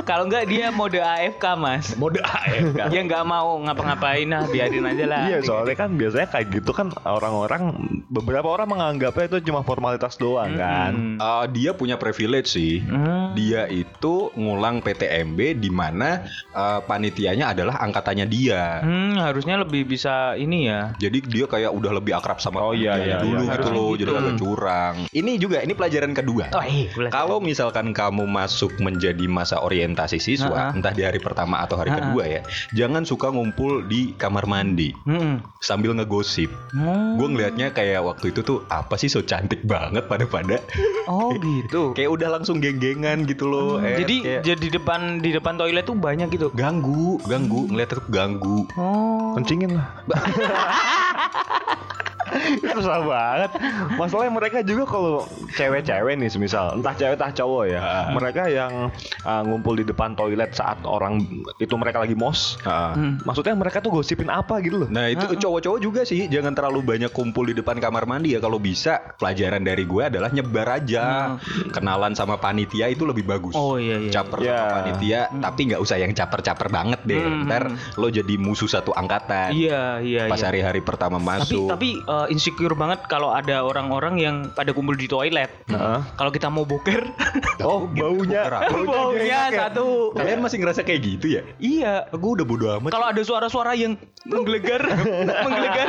Kalau 0.00 0.26
enggak 0.26 0.50
dia 0.50 0.74
mode 0.74 0.98
AFK 0.98 1.44
mas. 1.54 1.94
Mode 1.94 2.18
AFK. 2.18 2.90
Dia 2.90 3.00
nggak 3.06 3.22
mau 3.22 3.62
ngapa-ngapain 3.62 4.26
nah 4.26 4.42
biarin 4.42 4.82
aja 4.82 5.04
lah. 5.06 5.22
Iya 5.28 5.38
soalnya 5.44 5.76
kan 5.76 5.94
biasanya 5.94 6.26
kayak 6.26 6.46
gitu 6.50 6.74
kan 6.74 6.90
orang-orang 7.06 7.78
beberapa 8.10 8.50
orang 8.50 8.74
menganggapnya 8.74 9.30
itu 9.30 9.38
cuma 9.46 9.62
formalitas 9.62 10.18
doang 10.18 10.58
kan. 10.58 10.92
Hmm. 10.92 11.16
Uh, 11.20 11.46
dia 11.46 11.70
punya 11.72 11.94
privilege 11.94 12.50
sih. 12.50 12.82
Hmm. 12.82 13.38
Dia 13.38 13.70
itu 13.70 14.34
ngulang 14.34 14.82
PTMB 14.82 15.62
di 15.62 15.70
mana 15.80 16.10
uh, 16.52 16.84
panitianya 16.84 17.50
adalah 17.50 17.80
angkatannya 17.80 18.26
dia. 18.26 18.80
Hmm, 18.80 19.16
harusnya 19.16 19.56
lebih 19.56 19.86
bisa 19.86 20.36
ini 20.36 20.68
ya. 20.68 20.92
Jadi 20.96 21.24
dia 21.24 21.46
kayak 21.46 21.70
udah 21.70 21.92
lebih 21.94 22.12
akrab 22.12 22.36
sama 22.36 22.60
Oh, 22.60 22.76
iya, 22.76 22.92
panitianya 22.92 23.16
iya, 23.16 23.24
dulu 23.24 23.40
iya. 23.40 23.52
gitu 23.54 23.68
loh, 23.70 23.88
gitu. 23.90 24.00
jadi 24.02 24.10
agak 24.12 24.34
curang. 24.36 24.94
Ini 25.10 25.32
juga 25.36 25.56
ini 25.60 25.72
pelajaran 25.72 26.12
kedua. 26.12 26.44
Oh 26.52 26.60
iya. 26.60 26.88
Kalau 27.08 27.38
misalkan 27.40 27.90
kamu 27.90 28.26
masuk 28.26 28.76
menjadi 28.76 29.24
masa 29.24 29.60
orientasi 29.60 30.18
siswa, 30.18 30.50
Ha-ha. 30.50 30.76
entah 30.76 30.90
di 30.90 31.00
hari 31.00 31.16
pertama 31.16 31.62
atau 31.62 31.78
hari 31.78 31.88
Ha-ha. 31.88 32.00
kedua 32.04 32.24
ya, 32.26 32.40
jangan 32.70 33.06
suka 33.06 33.30
ngumpul 33.30 33.86
di 33.86 34.12
kamar 34.14 34.44
mandi 34.44 34.92
Hmm. 35.06 35.40
sambil 35.58 35.94
ngegosip. 35.94 36.50
Hmm. 36.70 37.16
Gue 37.16 37.30
ngelihatnya 37.30 37.70
kayak 37.70 38.02
waktu 38.02 38.30
itu 38.30 38.42
tuh 38.42 38.58
apa 38.66 38.96
sih 38.96 39.06
so 39.06 39.22
cantik 39.22 39.62
banget 39.62 40.04
pada 40.04 40.26
pada. 40.26 40.58
Oh 41.06 41.32
gitu. 41.32 41.90
kayak 41.96 42.10
udah 42.10 42.28
langsung 42.30 42.58
geng-gengan 42.58 43.22
gitu 43.24 43.46
loh. 43.46 43.78
Hmm, 43.78 43.86
eh, 43.86 43.96
jadi 44.00 44.16
kayak 44.20 44.42
jadi 44.44 44.66
depan 44.72 45.00
di 45.18 45.30
depan 45.30 45.54
toilet 45.54 45.69
tuh 45.86 45.94
banyak 45.94 46.26
gitu. 46.34 46.50
ganggu, 46.50 47.22
ganggu, 47.30 47.70
ngeliat 47.70 47.94
tuh 47.94 48.02
ganggu. 48.10 48.66
Oh. 48.74 49.38
Kencingin 49.38 49.78
lah. 49.78 49.86
Susah 52.74 52.98
banget. 53.00 53.50
Masalahnya 53.94 54.32
mereka 54.32 54.58
juga 54.60 54.84
kalau 54.84 55.24
cewek-cewek 55.50 56.14
nih 56.16 56.28
semisal 56.28 56.74
entah 56.74 56.94
cewek 56.94 57.14
entah 57.14 57.32
cowok 57.32 57.64
ya, 57.66 57.80
mereka 58.10 58.42
yang 58.46 58.88
uh, 59.22 59.42
ngumpul 59.42 59.74
di 59.74 59.82
depan 59.82 60.12
toilet 60.12 60.50
saat 60.50 60.80
orang 60.82 61.20
itu 61.56 61.74
mereka 61.74 61.98
lagi 61.98 62.14
mos. 62.14 62.56
Ah. 62.62 62.92
Hmm. 62.92 63.18
Maksudnya 63.22 63.54
mereka 63.54 63.78
tuh 63.78 63.92
gosipin 63.92 64.28
apa 64.28 64.58
gitu 64.60 64.84
loh. 64.84 64.88
Nah 64.88 65.06
itu 65.06 65.26
cowok-cowok 65.30 65.78
juga 65.78 66.02
sih 66.02 66.26
Jangan 66.26 66.52
terlalu 66.52 66.82
banyak 66.82 67.10
kumpul 67.10 67.44
di 67.44 67.54
depan 67.54 67.76
kamar 67.76 68.04
mandi 68.04 68.32
ya 68.32 68.40
Kalau 68.40 68.56
bisa 68.56 69.16
pelajaran 69.16 69.60
dari 69.60 69.82
gue 69.82 70.02
adalah 70.02 70.28
nyebar 70.28 70.66
aja 70.76 71.36
Kenalan 71.70 72.12
sama 72.12 72.36
panitia 72.36 72.86
itu 72.86 73.04
lebih 73.04 73.24
bagus 73.24 73.54
Oh, 73.54 73.76
iya, 73.76 73.98
iya. 73.98 74.10
Caper 74.10 74.38
Iya. 74.40 74.52
sama 74.52 74.66
panitia 74.74 75.20
Tapi 75.32 75.60
nggak 75.68 75.80
usah 75.80 75.96
yang 75.96 76.12
caper-caper 76.12 76.68
banget 76.68 77.00
deh 77.04 77.18
Hmm. 77.20 77.44
Ntar 77.46 77.64
lo 77.94 78.08
jadi 78.08 78.34
musuh 78.36 78.66
satu 78.66 78.90
angkatan 78.90 79.52
Iya 79.52 80.00
iya 80.00 80.24
Pas 80.26 80.40
iya. 80.40 80.46
hari-hari 80.48 80.80
pertama 80.80 81.16
Tapi 81.16 81.28
masuk 81.28 81.68
tapi 81.68 81.88
uh, 82.02 82.19
insecure 82.28 82.76
banget 82.76 83.00
kalau 83.08 83.32
ada 83.32 83.64
orang-orang 83.64 84.20
yang 84.20 84.36
pada 84.52 84.74
kumpul 84.74 84.98
di 84.98 85.06
toilet. 85.06 85.48
Heeh. 85.70 85.98
Kalau 86.18 86.30
kita 86.34 86.52
mau 86.52 86.68
boker, 86.68 87.06
Oh 87.66 87.86
baunya, 87.88 88.48
baunya 88.50 89.40
satu. 89.52 90.12
Kalian 90.12 90.40
masih 90.44 90.58
ngerasa 90.60 90.80
kayak 90.84 91.00
gitu 91.00 91.26
ya? 91.40 91.42
Iya. 91.62 91.94
Gue 92.12 92.40
udah 92.40 92.46
bodo 92.46 92.66
amat 92.80 92.90
Kalau 92.92 93.06
ada 93.08 93.22
suara-suara 93.22 93.72
yang 93.78 93.96
menggelegar, 94.26 94.84
menggelegar, 95.46 95.88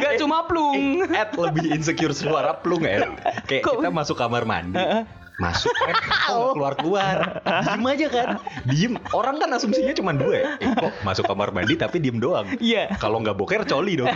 nggak 0.00 0.12
cuma 0.20 0.46
plung. 0.48 1.04
Ed 1.10 1.34
lebih 1.36 1.74
insecure 1.74 2.14
suara 2.14 2.56
plung 2.56 2.84
Ed 2.86 3.04
Kayak 3.50 3.68
kita 3.68 3.90
masuk 3.90 4.16
kamar 4.16 4.46
mandi 4.46 4.78
Masuk. 5.40 5.72
Kok 5.72 6.56
keluar 6.56 6.74
keluar 6.76 7.16
Diem 7.42 7.84
aja 7.88 8.06
kan. 8.12 8.28
Diem. 8.68 8.92
Orang 9.16 9.40
kan 9.40 9.48
asumsinya 9.56 9.94
cuma 9.96 10.12
dua 10.12 10.34
ya. 10.36 10.44
Eh, 10.60 10.72
kok 10.76 10.92
masuk 11.06 11.24
kamar 11.24 11.54
mandi 11.54 11.74
tapi 11.76 12.00
diem 12.02 12.20
doang? 12.20 12.44
Iya. 12.60 12.96
Kalau 13.00 13.20
nggak 13.24 13.36
boker 13.36 13.64
coli 13.64 13.96
dong. 13.96 14.12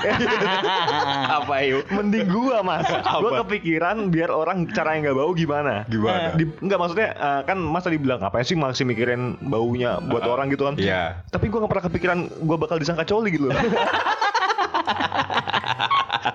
Apa 1.41 1.65
yuk? 1.65 1.89
Mending 1.89 2.29
gua 2.29 2.61
mas, 2.61 2.87
gua 2.89 3.45
kepikiran 3.45 4.13
biar 4.13 4.29
orang 4.29 4.69
cara 4.73 4.97
yang 4.97 5.09
nggak 5.09 5.17
bau 5.17 5.33
gimana? 5.33 5.89
Gimana? 5.89 6.37
Di, 6.37 6.45
enggak 6.61 6.79
maksudnya 6.81 7.09
uh, 7.17 7.41
kan 7.49 7.59
masa 7.61 7.89
dibilang 7.89 8.21
apa 8.21 8.43
sih 8.45 8.57
masih 8.59 8.85
mikirin 8.85 9.41
baunya 9.41 9.99
buat 10.05 10.25
orang 10.27 10.53
gitu 10.53 10.69
kan? 10.69 10.75
Iya. 10.77 11.25
Tapi 11.33 11.49
gua 11.49 11.65
gak 11.65 11.73
pernah 11.73 11.87
kepikiran 11.89 12.19
gua 12.45 12.57
bakal 12.61 12.77
disangka 12.77 13.09
coli 13.09 13.33
gitu 13.33 13.49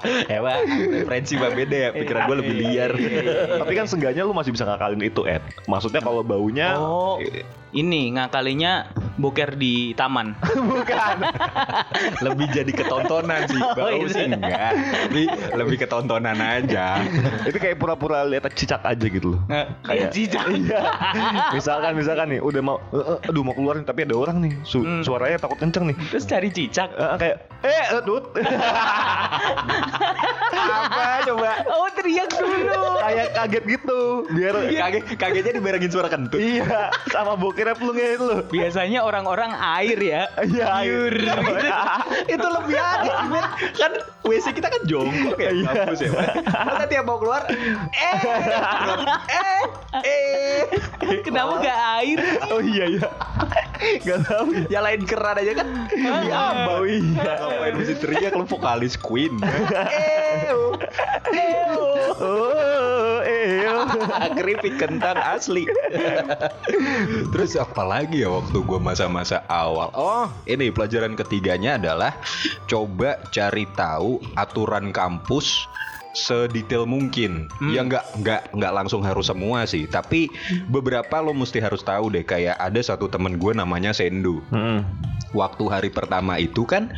Hewan 0.04 0.66
Referensi 0.92 1.38
mah 1.38 1.54
beda 1.54 1.78
ya 1.78 1.90
Pikiran 1.94 2.26
gue 2.30 2.38
lebih 2.42 2.56
liar. 2.58 2.92
Tapi 3.62 3.74
kan 3.78 3.86
seenggaknya 3.86 4.26
lu 4.26 4.34
masih 4.34 4.52
bisa 4.54 4.66
ngakalin 4.66 5.02
itu 5.02 5.26
Ed. 5.30 5.42
Maksudnya 5.70 6.02
kalau 6.02 6.26
baunya 6.26 6.74
Oh, 6.78 7.22
ini 7.72 8.12
ngakalinya 8.12 8.88
boker 9.14 9.54
di 9.54 9.94
taman. 9.94 10.34
bukan. 10.72 11.16
Lebih 12.26 12.48
jadi 12.52 12.72
ketontonan 12.72 13.46
sih 13.46 13.60
Oh, 13.62 13.74
Bau 13.74 13.94
iya. 14.00 14.08
sih 14.10 14.26
enggak 14.26 14.72
Tapi 14.74 15.22
lebih 15.54 15.78
ketontonan 15.78 16.38
aja 16.38 16.98
itu 17.44 17.56
kayak 17.56 17.78
pura-pura 17.78 18.24
lihat 18.24 18.50
cicak 18.52 18.82
aja 18.82 19.02
gitu 19.04 19.38
loh. 19.38 19.42
Kayak 19.84 20.10
cicak. 20.12 20.46
Iya. 20.48 20.82
misalkan 21.52 21.94
misalkan 21.94 22.28
nih 22.30 22.40
udah 22.40 22.62
mau 22.62 22.78
eh, 22.90 23.00
eh, 23.00 23.30
aduh 23.30 23.42
mau 23.42 23.54
keluar 23.54 23.76
nih 23.76 23.86
tapi 23.86 24.04
ada 24.04 24.16
orang 24.16 24.38
nih. 24.40 24.54
Su- 24.64 24.82
Hmm. 24.82 25.06
Suaranya 25.06 25.38
takut 25.38 25.56
kenceng 25.56 25.86
nih. 25.86 25.98
Terus 26.10 26.26
cari 26.26 26.50
cicak. 26.50 26.90
Eh, 26.92 27.16
kayak 27.18 27.36
eh 27.62 28.02
dut. 28.02 28.34
apa 30.52 31.06
coba? 31.24 31.52
Oh 31.68 31.88
teriak 31.92 32.30
dulu. 32.30 32.82
Kayak 33.00 33.28
kaget 33.36 33.64
gitu. 33.70 34.00
Biar 34.32 34.54
Kaget 34.58 35.04
Kagetnya 35.16 35.54
dibarengin 35.54 35.90
suara 35.90 36.08
kentut 36.08 36.40
Iya, 36.40 36.90
sama 37.08 37.36
bokirnya 37.62 37.78
pelungnya 37.78 38.08
itu. 38.12 38.28
Biasanya 38.50 39.00
orang-orang 39.02 39.52
air 39.54 40.00
ya. 40.02 40.22
Iya, 40.42 40.66
Pure. 40.82 41.30
itu 42.34 42.48
lebih 42.50 42.78
aneh 42.78 43.46
kan 43.72 43.92
WC 44.24 44.46
kita 44.52 44.68
kan 44.68 44.82
jongkok 44.84 45.38
ya 45.38 45.52
Iya. 45.52 45.66
kampus 45.68 46.00
ya 46.00 46.10
Mas. 46.10 46.30
masa 46.42 46.86
tiap 46.88 47.06
mau 47.06 47.18
keluar 47.18 47.42
eh 47.46 48.18
eh 49.30 49.62
eh 50.02 50.62
Kenapa 51.22 51.54
nggak 51.60 51.80
air? 52.00 52.18
Oh 52.50 52.62
iya 52.62 52.86
iya. 52.88 53.08
Gak 54.00 54.20
tahu. 54.24 54.46
nyalain 54.70 55.04
keran 55.04 55.36
aja 55.36 55.52
kan 55.56 55.68
Iya, 55.92 56.42
bau 56.66 56.86
iya. 56.86 57.02
ngapain 57.14 57.74
mesti 57.76 57.94
teriak 57.98 58.34
lu 58.34 58.46
vokalis 58.46 58.94
Queen 58.96 59.38
eh 59.92 60.50
Oh, 60.52 60.74
eh. 61.34 62.91
keripik 64.38 64.76
kentang 64.78 65.18
asli. 65.18 65.66
Terus 67.34 67.58
apa 67.58 67.84
lagi 67.84 68.24
ya 68.24 68.30
waktu 68.32 68.58
gue 68.62 68.80
masa-masa 68.80 69.44
awal? 69.50 69.90
Oh 69.94 70.28
ini 70.46 70.70
pelajaran 70.70 71.18
ketiganya 71.18 71.78
adalah 71.82 72.16
coba 72.70 73.20
cari 73.34 73.66
tahu 73.74 74.22
aturan 74.38 74.94
kampus 74.94 75.66
sedetail 76.12 76.84
mungkin. 76.84 77.48
Ya 77.72 77.88
nggak 77.88 78.20
nggak 78.20 78.42
nggak 78.56 78.74
langsung 78.76 79.02
harus 79.02 79.32
semua 79.32 79.64
sih 79.64 79.88
tapi 79.88 80.28
beberapa 80.68 81.24
lo 81.24 81.32
mesti 81.32 81.64
harus 81.64 81.82
tahu 81.82 82.12
deh. 82.12 82.24
Kayak 82.28 82.60
ada 82.60 82.80
satu 82.84 83.08
temen 83.08 83.40
gue 83.40 83.52
namanya 83.56 83.96
Sendu. 83.96 84.44
Hmm. 84.52 84.84
waktu 85.32 85.64
hari 85.72 85.88
pertama 85.88 86.36
itu 86.44 86.68
kan 86.68 86.92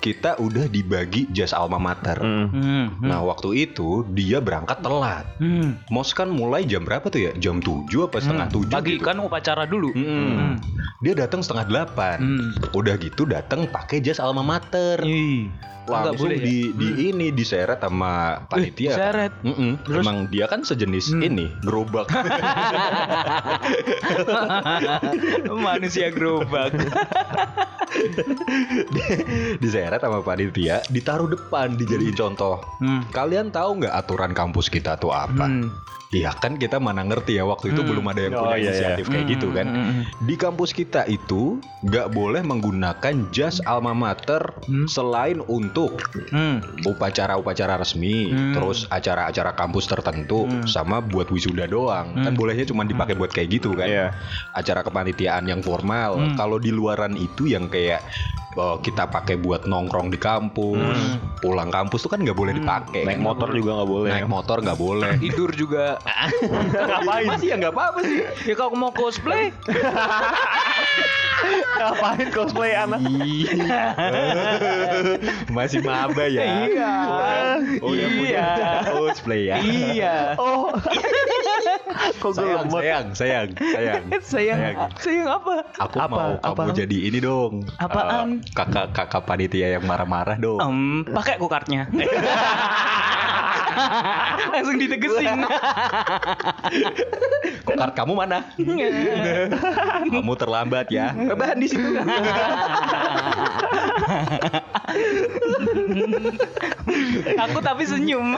kita 0.00 0.34
udah 0.36 0.66
dibagi 0.66 1.28
jas 1.30 1.52
alma 1.52 1.76
mater 1.76 2.16
Hmm. 2.16 2.48
Hmm. 2.48 2.86
nah 2.98 3.20
waktu 3.20 3.64
itu 3.64 3.88
dia 4.10 4.38
berangkat 4.38 4.80
telat 4.80 5.28
Hmm. 5.36 5.76
Mos 5.88 6.10
kan 6.10 6.28
mulai 6.28 6.62
jam 6.62 6.82
berapa 6.82 7.06
tuh 7.06 7.20
ya? 7.22 7.32
Jam 7.34 7.58
7 7.58 7.86
apa 8.02 8.16
setengah 8.18 8.48
tujuh 8.48 8.72
Pagi 8.72 8.96
gitu. 8.96 9.04
kan 9.04 9.16
upacara 9.18 9.64
dulu. 9.64 9.92
Mm-mm. 9.92 10.56
Dia 10.98 11.14
datang 11.14 11.40
setengah 11.40 11.64
delapan. 11.66 12.18
Hmm. 12.18 12.50
Udah 12.72 12.96
gitu 12.96 13.24
datang 13.24 13.64
pakai 13.66 14.00
jas 14.00 14.18
alma 14.18 14.40
mater. 14.40 15.00
Nggak 15.82 15.88
Langsung 16.12 16.22
boleh 16.22 16.38
ya? 16.38 16.44
di, 16.44 16.56
di 16.72 16.88
ini 17.08 17.26
diseret 17.30 17.80
sama 17.80 18.12
panitia. 18.46 18.90
kan. 18.90 18.98
diseret? 19.00 19.32
Mm-mm. 19.42 19.70
Terus? 19.82 20.00
Emang 20.00 20.18
dia 20.28 20.44
kan 20.46 20.60
sejenis 20.60 21.06
Hmm. 21.10 21.22
ini 21.24 21.46
gerobak. 21.60 22.06
Manusia 25.50 26.08
gerobak. 26.08 26.72
diseret 29.58 30.00
sama 30.00 30.20
panitia, 30.20 30.82
ditaruh 30.88 31.28
depan, 31.28 31.74
dijadiin 31.74 32.14
contoh. 32.14 32.60
Hmm. 32.78 33.04
Kalian 33.10 33.50
tahu 33.50 33.84
nggak 33.84 33.94
aturan 33.94 34.32
kampus 34.32 34.68
kita 34.68 34.96
tuh 34.96 35.10
apa? 35.10 35.46
Hmm. 35.46 35.68
Iya 36.10 36.34
kan 36.34 36.58
kita 36.58 36.82
mana 36.82 37.06
ngerti 37.06 37.38
ya 37.38 37.46
waktu 37.46 37.70
itu 37.70 37.86
Hmm. 37.86 37.90
belum 37.94 38.04
ada 38.10 38.20
yang 38.26 38.34
Oh, 38.34 38.42
punya 38.42 38.50
iya, 38.50 38.58
iya. 38.58 38.70
inisiatif 38.74 39.06
kayak 39.06 39.22
Hmm, 39.22 39.34
gitu 39.38 39.48
kan. 39.54 39.66
hmm, 39.70 39.78
hmm. 39.86 40.02
Di 40.26 40.34
kampus 40.34 40.70
kita 40.74 41.06
itu 41.06 41.42
nggak 41.86 42.10
boleh 42.10 42.42
menggunakan 42.42 43.14
jas 43.30 43.62
alma 43.62 43.94
mater 43.94 44.42
Hmm. 44.66 44.90
selain 44.90 45.38
untuk 45.46 46.02
Hmm. 46.34 46.66
upacara-upacara 46.82 47.78
resmi, 47.78 48.26
Hmm. 48.26 48.58
terus 48.58 48.90
acara-acara 48.90 49.54
kampus 49.54 49.86
tertentu, 49.86 50.50
Hmm. 50.50 50.66
sama 50.66 50.98
buat 50.98 51.30
wisuda 51.30 51.70
doang. 51.70 52.10
Kan 52.18 52.34
Hmm. 52.34 52.40
bolehnya 52.42 52.66
cuma 52.66 52.82
dipakai 52.82 53.14
buat 53.14 53.30
kayak 53.30 53.62
gitu 53.62 53.78
kan. 53.78 53.86
Iya. 53.86 54.10
Acara 54.50 54.82
kepanitiaan 54.82 55.46
yang 55.46 55.62
formal. 55.62 56.18
Hmm. 56.18 56.34
Kalau 56.34 56.58
di 56.58 56.74
luaran 56.74 57.14
itu 57.14 57.46
yang 57.46 57.70
kayak 57.70 57.79
Yeah. 57.80 58.02
Oh, 58.52 58.76
kita 58.78 59.06
pakai 59.06 59.36
buat 59.36 59.64
nongkrong 59.64 60.08
di 60.08 60.16
kampus, 60.16 60.80
Hmm. 60.80 61.16
pulang 61.38 61.68
kampus 61.68 62.00
tuh 62.00 62.08
kan 62.08 62.18
nggak 62.18 62.32
boleh 62.32 62.50
Hmm. 62.50 62.60
dipakai. 62.60 63.00
Naik 63.04 63.20
motor 63.20 63.46
juga 63.50 63.70
nggak 63.76 63.88
boleh. 63.88 64.08
Naik 64.10 64.26
motor 64.26 64.56
nggak 64.58 64.76
boleh. 64.76 65.10
Tidur 65.22 65.50
juga. 65.52 65.96
Ngapain 66.72 67.28
sih 67.36 67.48
ya 67.48 67.54
nggak 67.56 67.70
apa-apa 67.70 67.98
sih. 68.00 68.24
ya 68.44 68.52
kalau 68.54 68.74
mau 68.74 68.90
cosplay. 68.90 69.50
Ngapain 71.72 72.26
cosplay 72.30 72.72
anak? 72.74 73.00
Masih 75.50 75.80
maba 75.80 76.24
ya. 76.26 76.40
Iya. 76.68 76.92
Oh, 77.80 77.80
punya 77.80 78.06
Iya. 78.20 78.48
cosplay 78.86 79.40
ya. 79.48 79.56
iya. 79.58 80.14
Oh, 80.36 80.68
Kok 82.20 82.32
sayang, 82.32 82.68
lemot? 82.68 82.80
sayang, 82.80 83.06
sayang, 83.14 83.48
sayang. 83.56 84.02
sayang, 84.22 84.58
sayang 84.96 85.28
apa? 85.30 85.52
Aku 85.80 85.96
Apa? 85.98 86.12
mau 86.12 86.32
kamu 86.38 86.60
Apa? 86.68 86.76
jadi 86.76 86.96
ini 87.02 87.18
dong. 87.18 87.64
Apaan? 87.78 88.39
Kakak 88.56 88.96
kakak 88.96 89.22
panitia 89.28 89.68
yang 89.78 89.84
marah-marah 89.86 90.36
dong. 90.40 90.60
Em, 90.60 91.04
pakai 91.06 91.38
kukartnya. 91.40 91.88
Langsung 94.52 94.76
ditegesin. 94.76 95.40
Kokar 97.66 97.90
kamu 97.94 98.14
mana? 98.16 98.44
kamu 100.10 100.34
terlambat 100.36 100.90
ya. 100.90 101.14
Rebahan 101.14 101.60
di 101.60 101.68
situ. 101.70 101.86
Aku 107.46 107.62
tapi 107.62 107.86
senyum. 107.86 108.34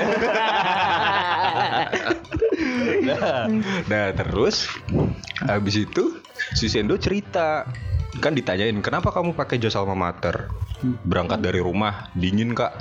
nah, 3.02 3.49
nah, 3.88 4.12
terus 4.12 4.68
habis 5.42 5.75
itu 5.80 6.21
si 6.54 6.68
Sendo 6.68 7.00
cerita 7.00 7.64
kan 8.21 8.37
ditanyain 8.37 8.76
kenapa 8.85 9.09
kamu 9.09 9.33
pakai 9.33 9.57
jas 9.57 9.73
alma 9.73 9.97
mater? 9.97 10.52
Berangkat 11.07 11.40
dari 11.40 11.62
rumah 11.62 12.11
dingin 12.12 12.52
kak. 12.52 12.75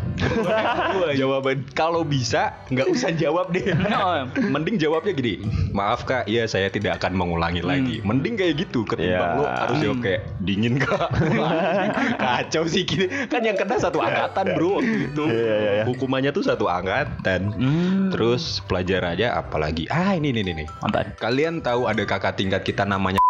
Jawaban 1.19 1.63
kalau 1.71 2.01
bisa 2.03 2.57
nggak 2.67 2.87
usah 2.91 3.15
jawab 3.15 3.53
deh. 3.55 3.63
Oh. 4.01 4.25
mending 4.49 4.81
jawabnya 4.81 5.13
gini 5.13 5.45
maaf 5.75 6.07
kak 6.09 6.25
ya 6.25 6.47
saya 6.49 6.73
tidak 6.73 6.97
akan 6.99 7.13
mengulangi 7.13 7.61
lagi. 7.61 8.01
Mending 8.01 8.33
kayak 8.33 8.65
gitu 8.65 8.81
ketimbang 8.87 9.37
Ya. 9.37 9.37
lo 9.37 9.45
harus 9.45 9.77
jawab 9.77 9.99
kayak 10.01 10.21
dingin 10.41 10.81
kak. 10.81 11.11
Kacau 12.23 12.65
sih 12.65 12.81
gini. 12.87 13.05
Kan 13.29 13.45
yang 13.45 13.59
kena 13.59 13.77
satu 13.77 14.01
angkatan 14.01 14.57
bro 14.57 14.81
waktu 14.81 15.11
itu. 15.13 15.23
Iya, 15.27 15.37
iya, 15.37 15.71
iya. 15.77 15.83
hukumannya 15.85 16.33
tuh 16.33 16.43
satu 16.49 16.65
angkatan. 16.65 17.53
Terus 18.09 18.63
pelajarannya 18.65 19.29
apalagi 19.29 19.85
ah 19.93 20.17
ini 20.17 20.33
ini 20.33 20.41
ini 20.41 20.65
kalian 21.21 21.61
tahu 21.61 21.85
ada 21.85 22.01
kakak 22.07 22.41
tingkat 22.41 22.65
kita 22.65 22.87
namanya 22.87 23.21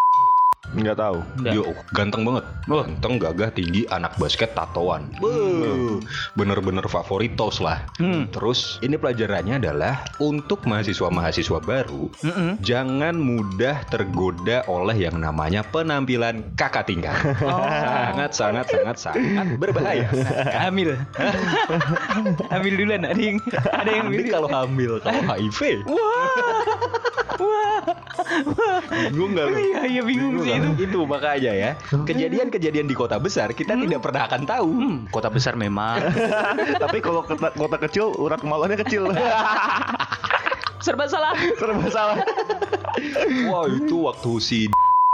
Nggak 0.72 0.98
tahu. 0.98 1.18
Nggak. 1.44 1.54
Yo, 1.54 1.64
ganteng 1.92 2.24
banget. 2.24 2.46
Ganteng, 2.68 3.14
gagah, 3.20 3.50
tinggi, 3.52 3.84
anak 3.92 4.16
basket, 4.16 4.56
tatoan. 4.56 5.12
Beuh, 5.20 6.00
Bener-bener 6.38 6.86
favoritos 6.88 7.60
lah. 7.60 7.84
Hmm. 8.00 8.32
Terus 8.32 8.80
ini 8.80 8.96
pelajarannya 8.96 9.60
adalah 9.60 10.08
untuk 10.24 10.64
mahasiswa-mahasiswa 10.64 11.60
baru, 11.60 12.08
Mm-mm. 12.24 12.62
jangan 12.64 13.18
mudah 13.20 13.84
tergoda 13.92 14.64
oleh 14.72 15.08
yang 15.10 15.20
namanya 15.20 15.66
penampilan 15.66 16.56
kakak 16.56 16.88
tingkat. 16.88 17.16
Sangat, 17.42 18.32
sangat, 18.32 18.66
sangat, 18.72 18.98
sangat 18.98 19.46
berbahaya. 19.60 20.08
Hamil. 20.68 20.96
Hamil 22.54 22.74
duluan 22.80 23.04
ada 23.04 23.20
yang 23.20 23.38
ada 23.72 23.90
yang 23.92 24.08
Mending 24.12 24.32
kalau 24.32 24.50
hamil, 24.52 25.00
kalau 25.00 25.22
HIV. 25.24 25.88
Bingung 29.12 29.32
nggak 29.38 29.46
lu? 29.48 29.56
Iya, 29.58 29.82
iya 29.88 30.02
bingung 30.04 30.36
sih 30.44 30.52
itu. 30.58 30.70
itu 30.90 31.00
makanya 31.06 31.52
ya 31.54 31.72
kejadian-kejadian 31.92 32.88
di 32.88 32.96
kota 32.96 33.18
besar 33.18 33.52
kita 33.56 33.78
tidak 33.78 34.02
pernah 34.02 34.28
akan 34.28 34.42
tahu 34.44 34.70
Hmm, 34.72 34.98
kota 35.12 35.30
besar 35.30 35.54
memang. 35.60 36.00
Tapi 36.84 36.98
kalau 37.04 37.22
kota, 37.22 37.52
kota 37.54 37.78
kecil 37.78 38.16
urat 38.18 38.40
kemaluannya 38.40 38.80
kecil. 38.82 39.12
Serba 40.86 41.06
salah. 41.06 41.38
Serba 41.60 41.86
salah. 41.94 42.18
Wah 43.46 43.66
itu 43.70 43.96
waktu 44.02 44.32
si 44.42 44.60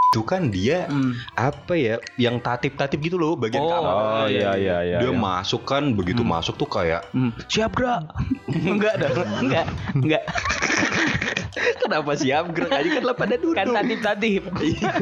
itu 0.07 0.23
kan 0.23 0.47
dia 0.47 0.87
Hmm. 0.87 1.11
apa 1.35 1.75
ya 1.75 1.95
yang 2.15 2.39
tatip-tatip 2.39 2.95
gitu 3.03 3.19
loh 3.19 3.35
bagian 3.35 3.59
Oh, 3.59 3.67
kamar. 3.67 3.91
Oh 3.91 4.25
iya 4.31 4.55
iya 4.55 4.77
iya. 4.79 4.97
dia 5.03 5.11
iya. 5.11 5.19
masuk 5.19 5.67
kan 5.67 5.91
begitu 5.91 6.23
masuk 6.23 6.55
tuh 6.55 6.63
kayak 6.65 7.03
Hmm. 7.11 7.35
Siap, 7.51 7.75
Gra. 7.75 7.99
Enggak 8.71 9.03
dong. 9.03 9.27
Enggak. 9.43 9.67
Enggak. 9.91 10.23
kenapa 11.83 12.11
siap 12.15 12.55
gerak 12.55 12.71
aja 12.71 12.89
kan 12.99 13.03
lah 13.03 13.15
pada 13.15 13.35
duduk. 13.35 13.59
Kan 13.59 13.75
tatip-tatip. 13.75 14.43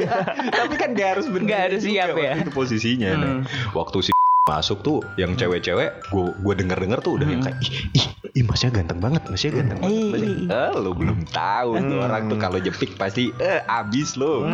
Tapi 0.58 0.74
kan 0.74 0.90
gak 0.98 1.08
harus 1.18 1.26
bener 1.30 1.44
Nggak 1.46 1.60
harus 1.70 1.80
siap 1.86 2.10
ya. 2.18 2.32
Itu 2.42 2.50
posisinya. 2.50 3.10
Hmm. 3.14 3.22
Nah, 3.22 3.34
Waktu 3.78 3.98
si 4.02 4.10
masuk 4.46 4.78
tuh 4.82 5.02
yang 5.18 5.34
cewek-cewek 5.34 6.06
gue 6.06 6.26
gue 6.38 6.54
denger 6.54 6.78
denger 6.78 6.98
tuh 7.02 7.18
udah 7.18 7.26
yang 7.26 7.42
kayak 7.42 7.58
ih, 7.66 7.90
ih, 7.98 8.06
ih 8.36 8.44
masnya 8.44 8.68
ganteng 8.70 9.00
banget 9.00 9.24
masnya 9.26 9.50
ganteng 9.54 9.78
banget 9.80 9.96
Eh. 9.96 10.10
masnya 10.12 10.32
eh, 10.46 10.72
lo 10.76 10.92
belum 10.92 11.24
tahu 11.26 11.70
tuh 11.80 11.98
orang 11.98 12.22
tuh 12.26 12.36
kalau 12.36 12.58
jepik 12.58 12.92
pasti 12.94 13.32
eh 13.38 13.64
abis 13.64 14.14
lo 14.14 14.44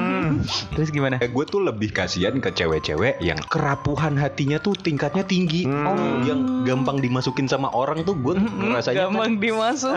Terus 0.73 0.89
gimana? 0.89 1.19
Eh, 1.19 1.29
gue 1.29 1.45
tuh 1.45 1.61
lebih 1.61 1.91
kasihan 1.91 2.39
ke 2.39 2.51
cewek-cewek 2.51 3.19
yang 3.19 3.37
kerapuhan 3.47 4.15
hatinya 4.15 4.57
tuh 4.57 4.73
tingkatnya 4.73 5.23
tinggi. 5.23 5.67
Hmm. 5.67 5.85
Oh, 5.85 5.95
yang 6.23 6.41
gampang 6.65 6.99
dimasukin 6.99 7.45
sama 7.45 7.69
orang 7.71 8.03
tuh 8.03 8.17
gue 8.17 8.39
rasanya 8.71 9.07
Gampang 9.07 9.37
dimasuk. 9.37 9.93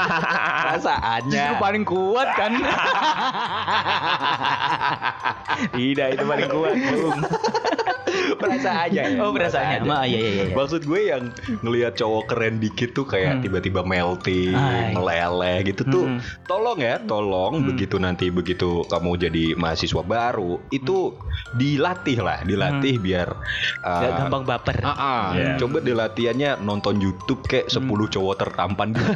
perasaannya. 0.62 1.30
Justru 1.32 1.54
paling 1.56 1.84
kuat 1.84 2.28
kan. 2.34 2.52
Tidak, 5.72 6.06
itu 6.14 6.24
paling 6.24 6.48
kuat. 6.48 6.74
Perasaannya. 8.36 9.04
ya. 9.16 9.20
Oh, 9.20 9.30
perasaannya. 9.30 9.86
Ma, 9.86 10.04
iya, 10.04 10.18
iya, 10.18 10.30
iya. 10.50 10.54
Maksud 10.54 10.82
gue 10.84 11.00
yang 11.06 11.30
ngelihat 11.60 11.94
cowok 11.94 12.24
keren 12.28 12.58
dikit 12.58 12.92
tuh 12.92 13.04
kayak 13.04 13.30
Hmm. 13.30 13.42
tiba-tiba 13.42 13.80
melting, 13.82 14.52
Ay. 14.52 14.92
meleleh 14.92 15.58
gitu 15.66 15.82
tuh. 15.84 16.04
Hmm. 16.06 16.18
Tolong 16.44 16.78
ya, 16.78 16.98
tolong 17.00 17.62
begitu 17.64 17.96
nanti 17.96 18.28
begitu 18.28 18.82
kamu 18.86 19.10
jadi 19.16 19.44
mahasiswa 19.54 20.02
baru 20.02 20.58
itu 20.70 21.14
dilatih 21.54 22.18
lah, 22.20 22.42
dilatih 22.42 22.98
biar 22.98 23.28
uh, 23.82 24.00
Gak 24.00 24.12
gampang 24.18 24.42
baper. 24.44 24.76
Ah, 24.82 24.90
ah. 24.90 25.24
Iya. 25.30 25.54
coba 25.58 25.78
di 25.78 25.92
latihannya 25.92 26.58
nonton 26.60 26.98
YouTube 26.98 27.44
kayak 27.46 27.68
10 27.68 27.86
cowok 27.86 28.34
tertampan 28.36 28.94
di 28.94 29.00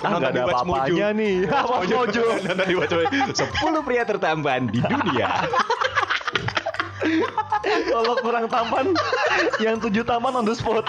Ah, 0.00 0.16
nggak 0.16 0.32
ada 0.32 0.42
apa-apanya 0.48 1.08
nih. 1.12 1.36
Apa 1.46 1.84
mojo? 1.84 2.24
Nonton 2.44 2.66
di. 2.66 2.74
10 3.34 3.80
pria 3.86 4.02
tertampan 4.04 4.68
di 4.68 4.80
dunia. 4.80 5.28
Kalau 7.88 8.14
kurang 8.20 8.44
tampan, 8.46 8.92
yang 9.58 9.80
tujuh 9.80 10.04
tampan 10.04 10.36
on 10.36 10.44
the 10.44 10.54
spot. 10.54 10.84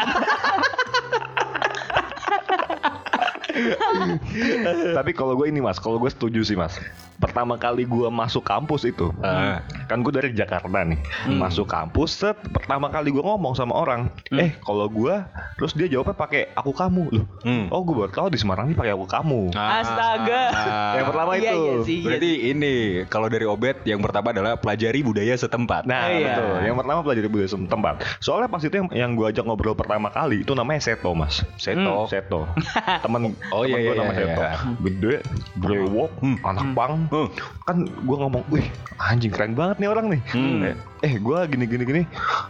Tapi 4.95 5.11
kalau 5.11 5.33
gue 5.35 5.47
ini 5.51 5.59
mas, 5.59 5.77
kalau 5.77 5.99
gue 5.99 6.09
setuju 6.09 6.41
sih 6.43 6.55
mas. 6.55 6.79
Pertama 7.21 7.59
kali 7.59 7.85
gue 7.85 8.07
masuk 8.09 8.41
kampus 8.41 8.87
itu, 8.87 9.13
Ah. 9.21 9.61
Kan 9.91 9.99
gue 9.99 10.13
dari 10.13 10.29
Jakarta 10.31 10.79
nih, 10.81 10.99
masuk 11.29 11.67
kampus. 11.67 12.13
Set, 12.13 12.39
pertama 12.47 12.87
kali 12.87 13.09
gue 13.09 13.19
ngomong 13.19 13.51
sama 13.51 13.75
orang, 13.75 14.07
eh 14.31 14.55
kalau 14.59 14.87
gue, 14.87 15.15
terus 15.55 15.71
dia 15.71 15.87
jawabnya 15.87 16.13
pakai 16.13 16.47
aku 16.51 16.71
kamu 16.71 17.03
loh. 17.11 17.25
Hmm. 17.41 17.67
Oh 17.67 17.81
gue 17.81 17.93
baru 17.93 18.09
tahu 18.09 18.27
di 18.27 18.39
Semarang 18.39 18.67
nih 18.67 18.77
pakai 18.77 18.93
aku 18.93 19.05
kamu. 19.05 19.41
Astaga. 19.51 20.41
Ah. 20.49 20.93
Yang 20.93 21.05
pertama 21.07 21.31
Iya, 21.33 21.51
itu. 21.51 21.57
iya 21.57 21.75
sih, 21.81 21.97
iya 21.97 22.05
Berarti 22.05 22.31
ini 22.47 22.73
kalau 23.05 23.27
dari 23.27 23.43
Obet 23.43 23.77
yang 23.83 23.99
pertama 23.99 24.31
adalah 24.31 24.55
pelajari 24.55 24.99
budaya 25.01 25.33
setempat. 25.33 25.83
Nah 25.83 26.07
Iya. 26.07 26.25
betul. 26.29 26.53
Yang 26.63 26.75
pertama 26.77 26.99
pelajari 27.01 27.27
budaya 27.27 27.49
setempat. 27.49 27.95
Soalnya 28.19 28.47
pas 28.47 28.61
itu 28.61 28.71
yang, 28.71 28.87
yang 28.91 29.11
gue 29.13 29.27
ajak 29.27 29.43
ngobrol 29.43 29.73
pertama 29.73 30.07
kali 30.07 30.41
itu 30.41 30.53
namanya 30.53 30.79
Seto 30.81 31.11
mas. 31.11 31.41
Seto. 31.57 32.05
Seto. 32.05 32.45
Temen. 33.03 33.33
Oh, 33.49 33.63
iya, 33.63 33.75
temen 33.75 33.81
gue 33.81 33.93
iya, 33.93 33.99
nama 33.99 34.11
iya, 34.11 34.19
Seto. 34.21 34.41
iya. 34.41 34.53
Gede, 34.79 35.15
brewok, 35.57 36.11
Hmm. 36.21 36.37
anak 36.43 36.67
pang. 36.71 36.93
Hmm. 37.09 37.27
Kan 37.63 37.77
gue 37.85 38.17
ngomong, 38.17 38.43
wih 38.47 38.65
anjing 38.99 39.31
keren 39.31 39.53
banget 39.53 39.80
nih 39.81 39.89
orang 39.89 40.05
nih. 40.13 40.21
Hmm. 40.29 40.77
Eh, 41.01 41.07
eh 41.07 41.13
gue 41.17 41.39
gini 41.49 41.65
gini 41.65 41.83
gini. 41.83 42.01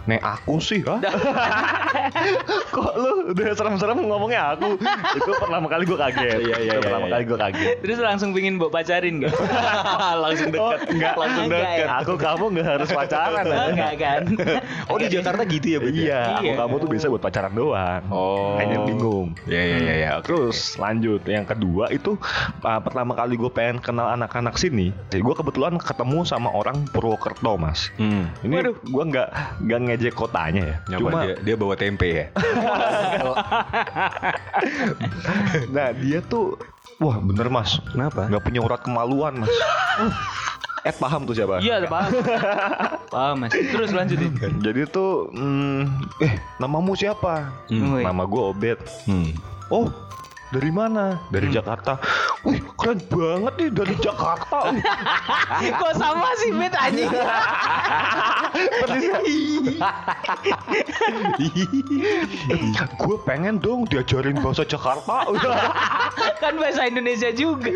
Nek 0.06 0.20
aku 0.20 0.60
sih, 0.60 0.84
hah? 0.84 1.00
Kok 2.76 2.92
lu 2.96 3.12
udah 3.32 3.54
serem-serem 3.54 4.00
ngomongnya 4.02 4.56
aku? 4.56 4.76
itu 5.14 5.32
pertama 5.38 5.68
kali 5.68 5.84
gue 5.86 5.96
kaget. 5.96 6.20
Iya, 6.20 6.36
iya, 6.40 6.56
Itu 6.56 6.64
iya, 6.68 6.76
pertama 6.80 7.06
iya. 7.08 7.14
kali 7.16 7.24
gue 7.24 7.38
kaget. 7.40 7.76
Terus 7.80 7.98
langsung 8.00 8.30
pingin 8.32 8.56
bawa 8.56 8.72
pacarin 8.74 9.24
gak? 9.24 9.34
langsung 10.24 10.50
Oh, 10.54 10.76
enggak, 10.78 11.16
langsung 11.16 11.46
deket. 11.48 11.88
Aku 12.04 12.14
kamu 12.16 12.44
nggak 12.54 12.68
harus 12.68 12.90
pacaran. 12.98 13.46
Enggak 13.48 13.94
kan? 13.98 14.22
Oh 14.92 14.98
di 15.00 15.08
Jakarta 15.08 15.42
gitu 15.48 15.68
ya 15.68 15.80
Bet? 15.80 15.94
Iya, 15.96 16.20
aku 16.38 16.46
Iya. 16.46 16.56
kamu 16.60 16.74
tuh 16.78 16.90
bisa 16.92 17.06
buat 17.08 17.24
pacaran 17.24 17.54
doang. 17.56 18.04
Oh. 18.12 18.60
Hanya 18.60 18.84
bingung. 18.84 19.34
Ya 19.48 19.62
ya 19.64 19.78
ya 19.80 19.96
ya. 19.96 20.12
Terus 20.22 20.76
lanjut 20.76 21.24
yang 21.24 21.48
kedua 21.48 21.88
itu 21.90 22.20
uh, 22.62 22.80
pertama 22.84 23.16
kali 23.16 23.40
gue 23.40 23.52
pengen 23.52 23.80
kenal 23.80 24.12
anak-anak 24.12 24.60
sini. 24.60 24.92
Jadi 25.10 25.22
gue 25.24 25.36
kebetulan 25.36 25.80
ketemu 25.80 26.28
sama 26.28 26.52
orang 26.52 26.84
Purwokerto 26.92 27.56
mas. 27.56 27.88
Hmm. 27.96 28.28
Ini 28.42 28.74
gue 28.74 29.04
nggak 29.14 29.28
nggak 29.62 29.80
ngejek 29.86 30.14
kotanya 30.18 30.62
ya. 30.66 30.76
Nyaman 30.90 31.02
Cuma 31.02 31.20
dia, 31.26 31.36
dia 31.46 31.56
bawa 31.58 31.76
tempe 31.78 32.08
ya. 32.10 32.26
nah 35.76 35.94
dia 35.94 36.20
tuh 36.26 36.58
wah 36.98 37.22
bener 37.22 37.48
mas. 37.54 37.78
Kenapa? 37.94 38.26
Nggak 38.26 38.44
punya 38.44 38.60
urat 38.66 38.82
kemaluan 38.82 39.46
mas. 39.46 39.54
Eh 40.82 40.90
paham 40.98 41.30
tuh 41.30 41.38
siapa? 41.38 41.62
Iya, 41.62 41.86
paham. 41.86 42.10
Paham, 43.14 43.46
Mas. 43.46 43.54
Terus 43.54 43.94
lanjutin. 43.94 44.34
Jadi 44.66 44.90
tuh 44.90 45.30
hmm, 45.30 46.10
eh 46.26 46.42
namamu 46.58 46.98
siapa? 46.98 47.54
Hmm. 47.70 48.02
Nama 48.02 48.26
gue 48.26 48.42
Obet. 48.42 48.82
Hmm. 49.06 49.30
Oh, 49.70 49.94
dari 50.52 50.68
mana? 50.70 51.16
Dari 51.28 51.48
Hmm. 51.48 51.56
Jakarta. 51.56 51.94
wih 52.42 52.58
keren 52.74 53.00
banget 53.06 53.54
nih 53.56 53.70
dari 53.72 53.96
Jakarta. 53.98 54.60
Kok 55.80 55.94
sama 55.96 56.30
sih 56.36 56.52
Bet 56.52 56.74
anjing? 56.74 57.08
gue 62.98 63.18
pengen 63.24 63.58
dong 63.58 63.86
diajarin 63.88 64.38
bahasa 64.40 64.64
Jakarta. 64.64 65.26
kan 66.44 66.54
bahasa 66.58 66.86
Indonesia 66.86 67.30
juga. 67.32 67.72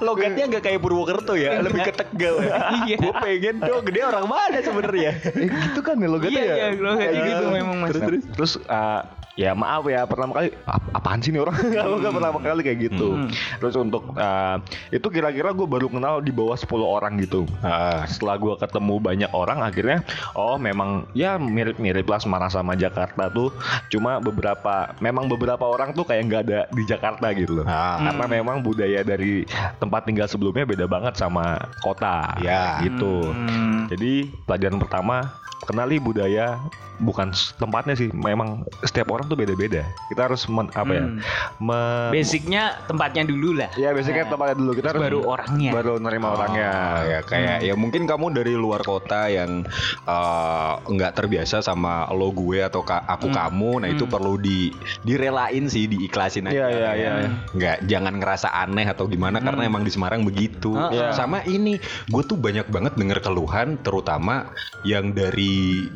Logatnya 0.00 0.44
nggak 0.48 0.62
kayak 0.64 0.80
Purwokerto 0.80 1.34
ya, 1.34 1.62
lebih 1.62 1.84
ke 1.84 1.92
Tegal. 1.94 2.42
Iya. 2.82 2.96
Gue 2.98 3.14
pengen 3.14 3.56
dong, 3.60 3.84
dia 3.86 4.04
orang 4.08 4.26
mana 4.26 4.58
sebenarnya? 4.58 5.12
eh, 5.22 5.48
gitu 5.50 5.80
kan 5.80 5.94
ya 5.96 6.08
logatnya 6.08 6.34
Iya, 6.34 6.42
ya. 6.42 6.54
iya, 6.56 6.68
logatnya 6.74 7.10
Iya. 7.12 7.26
gitu 7.30 7.44
memang, 7.50 7.76
Mas. 7.78 7.90
Terus 7.90 8.02
terus, 8.02 8.22
terus 8.34 8.52
eh, 8.60 9.00
ya 9.34 9.50
maaf 9.52 9.82
ya 9.90 10.06
pertama 10.06 10.30
kali 10.30 10.54
"Ap- 10.62 10.90
apaan 10.94 11.18
sih 11.18 11.34
nih 11.34 11.42
orang 11.42 11.58
kalau 11.78 11.98
kan 11.98 12.12
pertama 12.14 12.38
kali 12.38 12.60
kayak 12.62 12.78
gitu. 12.90 13.18
Hmm. 13.18 13.28
Terus 13.58 13.74
untuk 13.74 14.14
eh, 14.14 14.56
itu 14.94 15.06
kira-kira 15.10 15.50
gue 15.50 15.66
baru 15.66 15.90
kenal 15.90 16.22
di 16.22 16.30
bawah 16.30 16.54
10 16.54 16.70
orang 16.80 17.18
gitu. 17.18 17.42
Ah, 17.60 18.06
Setelah 18.06 18.38
gue 18.38 18.54
ketemu 18.56 18.94
banyak 19.02 19.30
orang 19.34 19.58
akhirnya 19.60 20.06
oh 20.32 20.54
memang 20.54 21.10
ya 21.12 21.34
mirip-mirip 21.36 22.06
lah 22.06 22.22
Semarang 22.22 22.50
sama 22.50 22.78
Jakarta 22.78 23.26
tuh. 23.28 23.50
Cuma 23.90 24.22
beberapa 24.22 24.94
memang 25.02 25.26
beberapa 25.26 25.66
orang 25.66 25.90
tuh 25.92 26.06
kayak 26.06 26.22
nggak 26.30 26.42
ada 26.46 26.60
di 26.70 26.82
Jakarta 26.86 27.26
gitu 27.34 27.62
loh. 27.62 27.66
Ah. 27.66 27.98
Karena 28.10 28.26
memang 28.30 28.62
budaya 28.62 29.02
dari 29.02 29.42
tempat 29.82 30.06
tinggal 30.06 30.30
sebelumnya 30.30 30.62
beda 30.62 30.86
banget 30.86 31.18
sama 31.18 31.58
kota. 31.82 32.38
Ya. 32.38 32.78
Gitu. 32.86 33.34
Hmm. 33.34 33.90
Jadi 33.90 34.30
pelajaran 34.46 34.78
pertama 34.78 35.43
kenali 35.62 35.96
budaya 35.96 36.58
bukan 36.94 37.30
tempatnya 37.58 37.98
sih, 37.98 38.06
memang 38.08 38.62
setiap 38.80 39.10
orang 39.10 39.26
tuh 39.26 39.34
beda-beda. 39.34 39.82
Kita 40.06 40.30
harus 40.30 40.46
men- 40.46 40.70
apa 40.70 40.92
ya? 40.92 41.02
Hmm. 41.02 41.18
me- 41.58 42.14
Basicnya 42.14 42.78
tempatnya 42.84 43.26
dulu 43.26 43.58
lah. 43.58 43.66
ya 43.74 43.90
basicnya 43.90 44.24
tempatnya 44.24 44.54
dulu 44.54 44.70
kita 44.72 44.88
Terus 44.88 45.02
harus 45.02 45.06
baru 45.10 45.20
orangnya. 45.26 45.70
baru 45.74 45.92
nerima 45.98 46.28
orangnya. 46.32 46.70
Ah, 46.70 46.98
ya 47.02 47.18
kayak 47.20 47.56
ya 47.62 47.74
mungkin 47.74 48.06
kamu 48.06 48.30
dari 48.32 48.54
luar 48.54 48.80
kota 48.80 49.26
yang 49.26 49.66
eh, 50.06 50.72
nggak 50.86 51.12
terbiasa 51.14 51.60
sama 51.60 52.06
lo 52.10 52.30
gue 52.30 52.62
atau 52.62 52.80
ka- 52.80 53.02
aku 53.04 53.26
kamu, 53.28 53.70
nah 53.80 53.88
itu 53.90 54.06
perlu 54.06 54.38
di 54.38 54.70
direlain 55.02 55.66
sih, 55.66 55.90
diiklasin 55.90 56.46
aja. 56.46 56.54
Iya, 56.54 56.66
iya, 56.68 56.78
Kayak 56.78 56.94
iya, 56.94 57.10
iya. 57.18 57.30
Nggak 57.50 57.76
jangan 57.86 58.14
ngerasa 58.16 58.48
aneh 58.54 58.86
atau 58.86 59.04
gimana 59.06 59.42
karena 59.42 59.66
emang 59.66 59.82
di 59.82 59.90
Semarang 59.90 60.22
begitu. 60.22 60.70
Ah, 60.72 60.94
Iya. 60.94 61.10
Sama 61.10 61.42
ini, 61.44 61.74
gue 62.06 62.22
tuh 62.22 62.38
banyak 62.38 62.70
banget 62.70 62.94
denger 62.94 63.18
keluhan, 63.20 63.82
terutama 63.82 64.46
yang 64.82 65.10
dari 65.10 65.43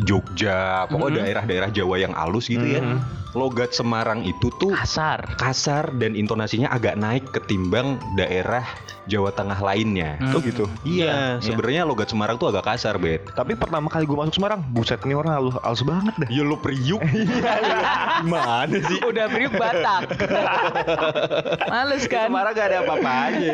Jogja, 0.00 0.86
pokoknya 0.86 1.22
daerah-daerah 1.22 1.70
Jawa 1.70 1.96
yang 1.98 2.12
halus 2.12 2.46
gitu 2.46 2.64
ya. 2.64 2.80
Logat 3.32 3.70
Semarang 3.70 4.24
itu 4.24 4.48
tuh 4.56 4.72
Kasar. 4.72 5.36
kasar 5.36 5.92
dan 5.94 6.16
intonasinya 6.16 6.72
agak 6.72 6.96
naik 6.96 7.28
ketimbang 7.28 8.00
daerah 8.14 8.64
Jawa 9.04 9.28
Tengah 9.30 9.56
lainnya. 9.58 10.16
Hmm. 10.16 10.32
Oh 10.32 10.40
gitu. 10.40 10.64
Iya, 10.82 11.36
Iya. 11.36 11.40
sebenarnya 11.40 11.84
logat 11.84 12.08
Semarang 12.08 12.36
tuh 12.36 12.48
agak 12.48 12.64
kasar, 12.66 12.96
Bet. 12.96 13.24
Tapi 13.30 13.52
pertama 13.52 13.88
kali 13.88 14.04
gue 14.04 14.16
masuk 14.16 14.36
Semarang, 14.36 14.64
buset 14.68 15.00
ini 15.04 15.12
orang 15.12 15.32
halus, 15.34 15.54
halus 15.60 15.80
banget 15.80 16.12
dah. 16.16 16.28
Ya 16.28 16.42
lo 16.42 16.56
priuk. 16.56 17.00
Gimana 18.20 18.64
sih? 18.68 18.98
Udah 19.02 19.24
beri 19.28 19.48
Batak. 19.48 20.02
Males 21.72 22.04
kan? 22.04 22.28
Semarang 22.28 22.52
gak 22.52 22.66
ada 22.66 22.78
apa-apanya. 22.82 23.50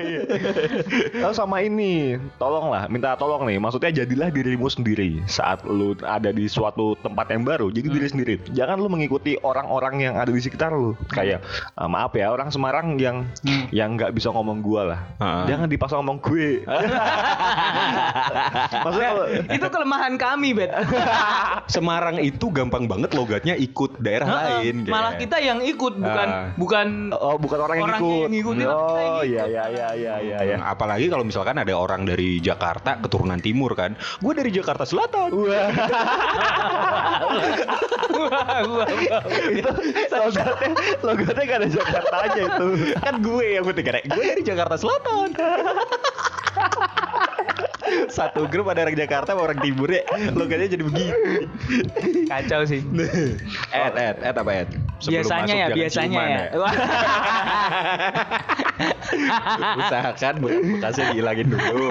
Lalu 1.22 1.34
sama 1.34 1.56
ini, 1.60 2.18
tolonglah, 2.36 2.86
minta 2.86 3.14
tolong 3.14 3.46
nih. 3.46 3.56
Maksudnya 3.56 3.90
jadilah 4.02 4.28
dirimu 4.28 4.66
sendiri 4.66 4.99
saat 5.24 5.62
lu 5.62 5.92
ada 5.98 6.30
di 6.30 6.46
suatu 6.46 6.96
tempat 6.96 7.28
yang 7.28 7.42
baru. 7.42 7.68
Jadi 7.68 7.86
diri 7.86 8.06
sendiri. 8.06 8.34
Jangan 8.50 8.76
lu 8.76 8.88
mengikuti 8.88 9.36
orang-orang 9.36 9.94
yang 10.00 10.14
ada 10.14 10.28
di 10.28 10.38
sekitar 10.38 10.70
lu. 10.70 10.92
Kayak 11.08 11.44
ah, 11.72 11.86
maaf 11.86 12.12
ya, 12.12 12.28
orang 12.28 12.50
Semarang 12.50 12.96
yang 12.96 13.24
yang 13.70 13.94
nggak 13.94 14.10
bisa 14.10 14.28
ngomong 14.28 14.60
gua 14.60 14.82
lah. 14.86 15.00
Heeh. 15.16 15.44
Jangan 15.48 15.66
dipasang 15.66 15.98
ngomong 16.00 16.18
gue. 16.20 16.64
Maksudnya 18.80 19.10
kalau- 19.10 19.28
Itu 19.50 19.66
kelemahan 19.68 20.14
kami, 20.16 20.48
Bet. 20.52 20.70
Semarang 21.74 22.18
itu 22.18 22.46
gampang 22.50 22.84
banget 22.84 23.12
logatnya 23.12 23.54
ikut 23.54 23.98
daerah 23.98 24.26
lain. 24.28 24.84
kayak. 24.84 24.90
Malah 24.90 25.12
kita 25.16 25.36
yang 25.38 25.60
ikut 25.62 25.94
bukan 25.96 26.28
Ah. 26.30 26.46
bukan 26.54 26.86
Oh, 27.12 27.36
bukan 27.36 27.58
orang 27.60 27.76
yang 27.78 27.90
ngikut. 27.90 28.20
yang 28.20 28.32
ngikutin, 28.32 28.66
Oh, 28.66 29.22
iya 29.22 29.44
iya 29.46 29.64
iya 29.68 29.88
iya 29.92 30.14
iya 30.18 30.38
ya. 30.44 30.56
Nah, 30.56 30.72
apalagi 30.72 31.06
kalau 31.06 31.22
misalkan 31.22 31.56
ada 31.56 31.72
orang 31.72 32.02
dari 32.02 32.38
Jakarta 32.38 32.98
keturunan 32.98 33.38
timur 33.38 33.72
kan 33.72 33.92
gue 33.94 34.32
dari 34.32 34.50
Jakarta 34.50 34.82
Selatan 34.90 35.30
Wah, 35.30 35.70
wah, 38.10 38.90
wah. 38.90 39.22
itu 39.54 39.70
logatnya 40.10 40.74
logatnya 41.06 41.44
gak 41.46 41.58
ada 41.62 41.68
Jakartanya 41.70 42.42
itu. 42.50 42.66
kan 42.98 43.14
gue 43.22 43.46
yang 43.54 43.64
penting 43.70 43.84
kan 43.86 43.94
gue 44.02 44.24
dari 44.34 44.42
Jakarta 44.42 44.74
Selatan 44.74 45.30
satu 48.08 48.46
grup 48.46 48.70
ada 48.70 48.86
orang 48.86 48.96
Jakarta 48.96 49.32
sama 49.34 49.42
orang 49.46 49.58
timur 49.60 49.88
ya 49.90 50.02
logatnya 50.32 50.76
jadi 50.76 50.84
begitu 50.86 51.16
Kacau 52.30 52.62
sih. 52.62 52.80
Ed, 53.74 53.94
Ed, 53.98 54.16
Ed 54.22 54.36
apa 54.38 54.50
Ed? 54.54 54.70
Sebelum 55.02 55.24
biasanya 55.26 55.54
masuk 55.54 55.58
ya, 55.58 55.66
biasanya 55.74 56.20
ya. 56.22 56.42
Wah. 56.54 56.74
Usahakan 59.80 60.34
bekasnya 60.40 61.04
dihilangin 61.12 61.46
dulu. 61.50 61.86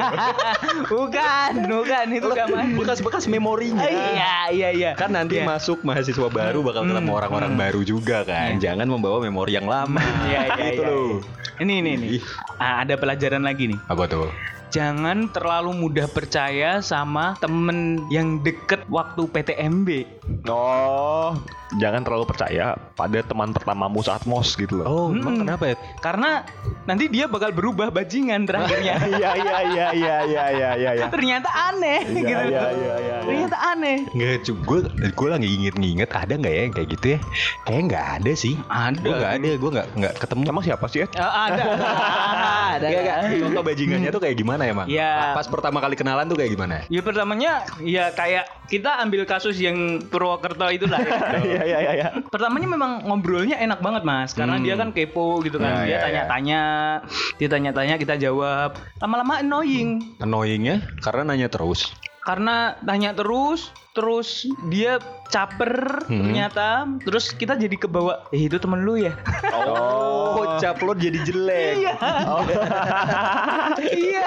bukan, 0.88 1.52
bukan 1.68 2.06
itu 2.16 2.28
gak 2.32 2.48
main. 2.54 2.72
Bekas-bekas 2.80 3.26
memorinya. 3.28 3.84
Iya, 3.84 4.36
iya, 4.54 4.70
iya. 4.72 4.92
Kan 4.96 5.12
nanti 5.12 5.42
Iya. 5.42 5.48
masuk 5.48 5.84
mahasiswa 5.84 6.28
baru 6.32 6.64
bakal 6.64 6.88
ketemu 6.88 7.12
orang-orang 7.12 7.52
baru 7.60 7.82
juga 7.84 8.24
kan. 8.24 8.58
Jangan 8.60 8.88
membawa 8.88 9.20
memori 9.24 9.56
yang 9.60 9.68
lama. 9.68 10.02
Iya, 10.30 10.42
iya, 10.56 10.66
Itu 10.74 10.84
iya, 10.84 10.90
loh. 10.90 11.14
Ini, 11.60 11.74
ini, 11.84 11.90
ini. 12.00 12.08
Ih. 12.20 12.24
Ah, 12.56 12.88
ada 12.88 12.96
pelajaran 12.96 13.44
lagi 13.44 13.76
nih. 13.76 13.80
Apa 13.92 14.08
tuh? 14.08 14.32
Jangan 14.70 15.30
terlalu 15.30 15.74
mudah 15.76 16.06
percaya 16.06 16.78
sama 16.80 17.34
temen 17.38 17.80
yang 18.08 18.38
deket 18.40 18.86
waktu 18.86 19.26
PTMB. 19.26 19.90
Oh, 20.46 21.34
jangan 21.76 22.02
terlalu 22.02 22.26
percaya 22.26 22.78
pada 22.94 23.20
teman 23.20 23.50
pertamamu 23.50 23.98
saat 24.00 24.24
mos 24.24 24.54
gitu 24.54 24.78
loh. 24.78 24.86
Oh, 24.86 25.06
Hmm. 25.10 25.18
emang 25.20 25.36
kenapa 25.40 25.64
ya? 25.66 25.76
Karena 25.98 26.46
nanti 26.86 27.10
dia 27.10 27.26
bakal 27.26 27.50
berubah 27.50 27.90
bajingan 27.90 28.46
terakhirnya. 28.46 28.94
Iya 29.10 29.32
iya 29.36 29.58
iya 29.58 29.60
iya 29.60 29.88
iya 29.90 30.18
iya 30.22 30.70
iya. 30.78 30.92
iya. 30.96 31.06
Ternyata 31.10 31.50
aneh 31.50 32.00
Iya, 32.06 32.14
gitu. 32.14 32.30
iya, 32.30 32.46
iya, 32.46 32.66
iya, 32.70 32.96
iya. 33.02 33.16
Ternyata 33.26 33.58
aneh. 33.68 33.98
Nggak, 34.08 34.34
gue 34.46 34.80
gue 35.10 35.28
lagi 35.28 35.48
inget-nginget 35.50 36.10
ada 36.10 36.34
nggak 36.36 36.54
ya 36.54 36.62
yang 36.62 36.74
kayak 36.74 36.90
gitu 36.94 37.06
ya? 37.10 37.20
Kayaknya 37.66 37.84
nggak 37.90 38.06
ada 38.16 38.32
sih. 38.34 38.54
Ada. 38.66 39.02
Gue 39.02 39.14
nggak 39.18 39.34
ada, 39.34 39.50
gue 39.52 39.70
nggak 39.74 39.88
nggak 39.98 40.14
ketemu. 40.22 40.42
Emang 40.48 40.64
siapa 40.64 40.86
sih 40.88 41.00
ya? 41.02 41.08
Eh, 41.10 41.22
ada. 41.26 41.64
ada. 42.78 42.86
Nggak, 42.86 43.02
nggak. 43.02 43.18
Contoh 43.44 43.64
bajingannya 43.66 44.10
tuh 44.10 44.22
kayak 44.22 44.38
gimana 44.38 44.59
emang? 44.65 44.88
Ya. 44.89 45.32
Pas 45.32 45.45
pertama 45.45 45.80
kali 45.80 45.95
kenalan 45.95 46.28
tuh 46.28 46.36
kayak 46.36 46.52
gimana? 46.52 46.84
Ya 46.88 47.00
pertamanya 47.00 47.52
ya 47.80 48.12
kayak 48.12 48.48
kita 48.67 49.00
ambil 49.00 49.24
kasus 49.24 49.58
yang 49.58 50.02
Purwokerto 50.08 50.67
itulah 50.69 51.00
ya. 51.00 51.12
Iya 51.50 51.62
iya 51.63 51.78
iya. 51.80 51.91
iya. 51.93 52.08
Pertamanya 52.28 52.67
memang 52.67 53.06
ngobrolnya 53.06 53.58
enak 53.58 53.80
banget 53.80 54.04
mas, 54.04 54.32
karena 54.34 54.58
Hmm. 54.58 54.65
dia 54.65 54.76
kan 54.76 54.89
kepo 54.91 55.39
gitu 55.41 55.56
kan, 55.56 55.84
Ya, 55.84 55.86
dia 55.86 55.93
ya, 55.93 56.00
tanya-tanya, 56.04 56.62
dia 57.38 57.48
tanya-tanya 57.48 57.95
kita 57.95 58.15
jawab, 58.15 58.76
lama-lama 59.00 59.39
annoying, 59.39 60.02
Annoyingnya 60.19 60.84
karena 61.00 61.22
nanya 61.26 61.48
terus. 61.48 61.89
Karena 62.30 62.78
tanya 62.86 63.10
terus, 63.12 63.74
terus 63.92 64.46
dia 64.70 65.02
caper 65.30 66.06
Hmm. 66.06 66.22
ternyata, 66.22 66.86
terus 67.02 67.34
kita 67.34 67.54
jadi 67.54 67.74
kebawa, 67.74 68.30
eh 68.30 68.46
itu 68.46 68.56
temen 68.56 68.82
lu 68.82 69.02
ya? 69.02 69.18
Oh, 69.65 70.46
cap 70.62 70.78
lo 70.78 70.94
jadi 70.94 71.18
jelek. 71.26 71.74
Iya. 71.82 71.94
iya. 73.82 74.26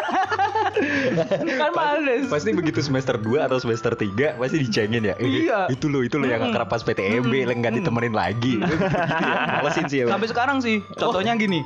kan 1.56 1.70
males. 1.70 2.26
Pasti 2.26 2.50
begitu 2.50 2.82
semester 2.82 3.14
2 3.14 3.38
atau 3.38 3.56
semester 3.56 3.94
3 3.94 4.34
pasti 4.34 4.56
dicengin 4.58 5.02
ya. 5.04 5.14
Eh, 5.16 5.46
Iya. 5.46 5.70
Itu 5.70 5.86
lo, 5.86 6.02
itu 6.02 6.18
lo 6.18 6.26
yang 6.26 6.42
Mm-mm. 6.42 6.54
kerap 6.54 6.66
pas 6.66 6.82
PTMB 6.82 7.30
yang 7.30 7.54
nggak 7.54 7.74
ditemenin 7.78 8.12
lagi. 8.12 8.58
Gitu 8.58 8.74
ya. 8.82 9.62
Malesin 9.62 9.86
sih 9.86 9.98
ya. 10.02 10.04
Sampai 10.10 10.26
sekarang 10.26 10.58
sih, 10.58 10.82
contohnya 10.98 11.38
gini. 11.38 11.62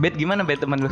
Bet 0.00 0.16
gimana 0.16 0.40
bet 0.40 0.64
temen 0.64 0.86
lu? 0.86 0.90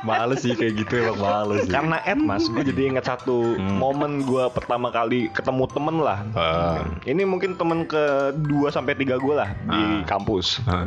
Males 0.00 0.40
sih 0.40 0.52
kayak 0.52 0.74
gitu 0.78 0.92
emang 1.00 1.18
males 1.18 1.64
sih. 1.64 1.72
Karena 1.72 1.98
Ed 2.02 2.18
mas, 2.18 2.44
gue 2.44 2.62
jadi 2.62 2.82
ingat 2.88 3.04
satu 3.06 3.54
Hmm. 3.54 3.76
momen 3.76 4.22
gue 4.22 4.44
pertama 4.50 4.88
kali 4.88 5.28
ketemu 5.30 5.64
temen 5.68 5.96
lah. 5.98 6.18
Ah. 6.32 6.82
Ini 7.02 7.22
mungkin 7.22 7.54
temen 7.54 7.84
ke 7.84 8.04
2 8.36 8.68
sampai 8.68 8.94
tiga 8.94 9.16
gue 9.16 9.34
lah 9.34 9.50
di 9.64 9.80
Ah. 9.80 10.02
kampus. 10.04 10.60
Ah. 10.64 10.86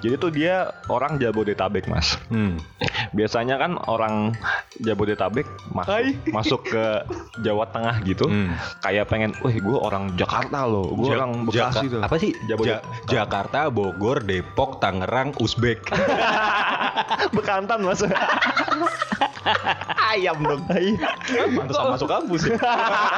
Jadi 0.00 0.14
tuh 0.16 0.30
dia 0.30 0.54
orang 0.86 1.16
Jabodetabek 1.16 1.86
mas. 1.86 2.18
Hmm. 2.28 2.58
Biasanya 3.12 3.56
kan 3.56 3.78
orang 3.86 4.32
Jabodetabek 4.78 5.44
masuk 5.70 5.92
masuk 6.32 6.60
ke 6.66 6.84
Jawa 7.40 7.68
Tengah 7.68 8.00
gitu, 8.02 8.26
Hmm. 8.26 8.52
kayak 8.80 9.06
pengen, 9.06 9.32
wih 9.40 9.56
gue 9.56 9.78
orang 9.78 10.12
Jakarta 10.14 10.64
loh, 10.64 10.90
gue 10.90 11.06
Ja- 11.06 11.16
orang 11.16 11.32
Bekasi 11.44 11.86
Jaka- 11.86 11.92
tuh. 11.92 12.00
Apa 12.02 12.16
sih? 12.18 12.30
Jabodet- 12.44 12.82
Ja- 13.08 13.24
Jakarta, 13.24 13.68
Bogor, 13.68 14.20
Depok, 14.20 14.78
Tangerang, 14.78 15.32
Uzbek. 15.38 15.80
Bekantan 17.32 17.71
mas. 17.80 18.02
Ayam 20.12 20.36
dong. 20.44 20.60
Pantesan 21.56 21.84
masuk 21.88 22.08
kampus 22.08 22.42
ya. 22.44 22.56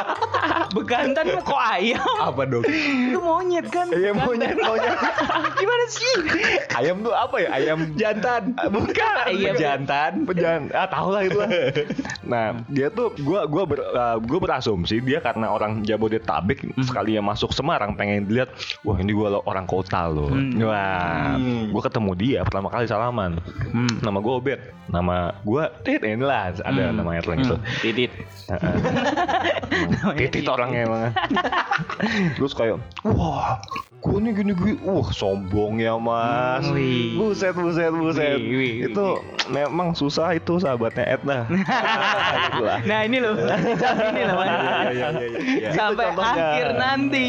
Bekantan 0.77 1.27
kok 1.43 1.59
ayam? 1.59 2.01
Apa 2.23 2.47
dong? 2.47 2.63
Itu 2.65 3.19
monyet 3.19 3.67
kan? 3.69 3.91
Iya 3.91 4.15
monyet 4.15 4.55
monyet. 4.57 4.95
Gimana 5.59 5.85
sih? 5.91 6.15
Ayam 6.71 7.03
tuh 7.03 7.11
apa 7.11 7.37
ya? 7.43 7.49
Ayam 7.51 7.79
Jantan. 7.99 8.55
bukan. 8.71 9.25
Iya, 9.35 9.53
Jantan. 9.59 10.23
Pejan, 10.25 10.71
ah 10.71 10.87
tahu 10.87 11.09
lah 11.13 11.23
itu 11.27 11.39
lah. 11.39 11.51
Nah 12.25 12.47
dia 12.71 12.89
tuh 12.89 13.11
gua 13.21 13.45
gua 13.45 13.65
ber, 13.67 13.79
uh, 13.83 14.17
gua 14.23 14.39
berasumsi 14.41 15.03
dia 15.03 15.19
karena 15.19 15.51
orang 15.51 15.83
Jabodetabek 15.83 16.63
sekali 16.81 17.19
yang 17.19 17.27
masuk 17.27 17.51
Semarang 17.51 17.99
pengen 17.99 18.27
dilihat 18.27 18.55
wah 18.87 18.97
ini 18.97 19.11
gua 19.13 19.39
lo- 19.39 19.45
orang 19.45 19.67
kota 19.67 20.07
loh. 20.07 20.31
Hmm. 20.31 20.63
Wah, 20.63 21.37
gua 21.71 21.83
ketemu 21.83 22.11
dia 22.15 22.41
pertama 22.47 22.71
kali 22.71 22.87
salaman. 22.87 23.37
Hmm. 23.75 23.91
Nama 24.01 24.19
gua 24.23 24.34
Obet, 24.35 24.61
nama 24.87 25.31
gua 25.43 25.71
Tit 25.81 26.01
inilah 26.01 26.55
ada 26.57 26.83
Hmm. 26.85 26.97
nama 26.97 27.11
Erlang 27.15 27.41
itu. 27.41 27.57
Titit. 27.81 28.11
Heeh. 28.45 28.75
Emang 29.95 30.17
Titit 30.17 30.45
orangnya 30.45 30.81
emang. 30.85 31.03
Terus 32.37 32.53
kayak 32.53 32.77
wah 33.03 33.59
gue 34.05 34.21
nih 34.21 34.33
gini 34.37 34.53
gini 34.53 34.77
wah 34.85 35.09
sombong 35.09 35.81
ya 35.81 35.97
mas 35.97 36.61
Wih. 36.69 37.17
buset 37.17 37.57
buset 37.57 37.89
buset 37.89 38.37
Wih, 38.37 38.53
wih, 38.53 38.75
itu 38.85 39.07
memang 39.49 39.97
susah 39.97 40.37
itu 40.37 40.61
sahabatnya 40.61 41.09
Edna. 41.09 41.49
Nah 42.85 43.01
ini 43.03 43.17
loh, 43.17 43.33
ini 44.13 44.23
loh. 44.25 44.37
Iya, 44.45 44.89
iya, 44.93 45.09
iya. 45.41 45.69
Sampai 45.73 46.13
akhir 46.13 46.77
nanti. 46.77 47.27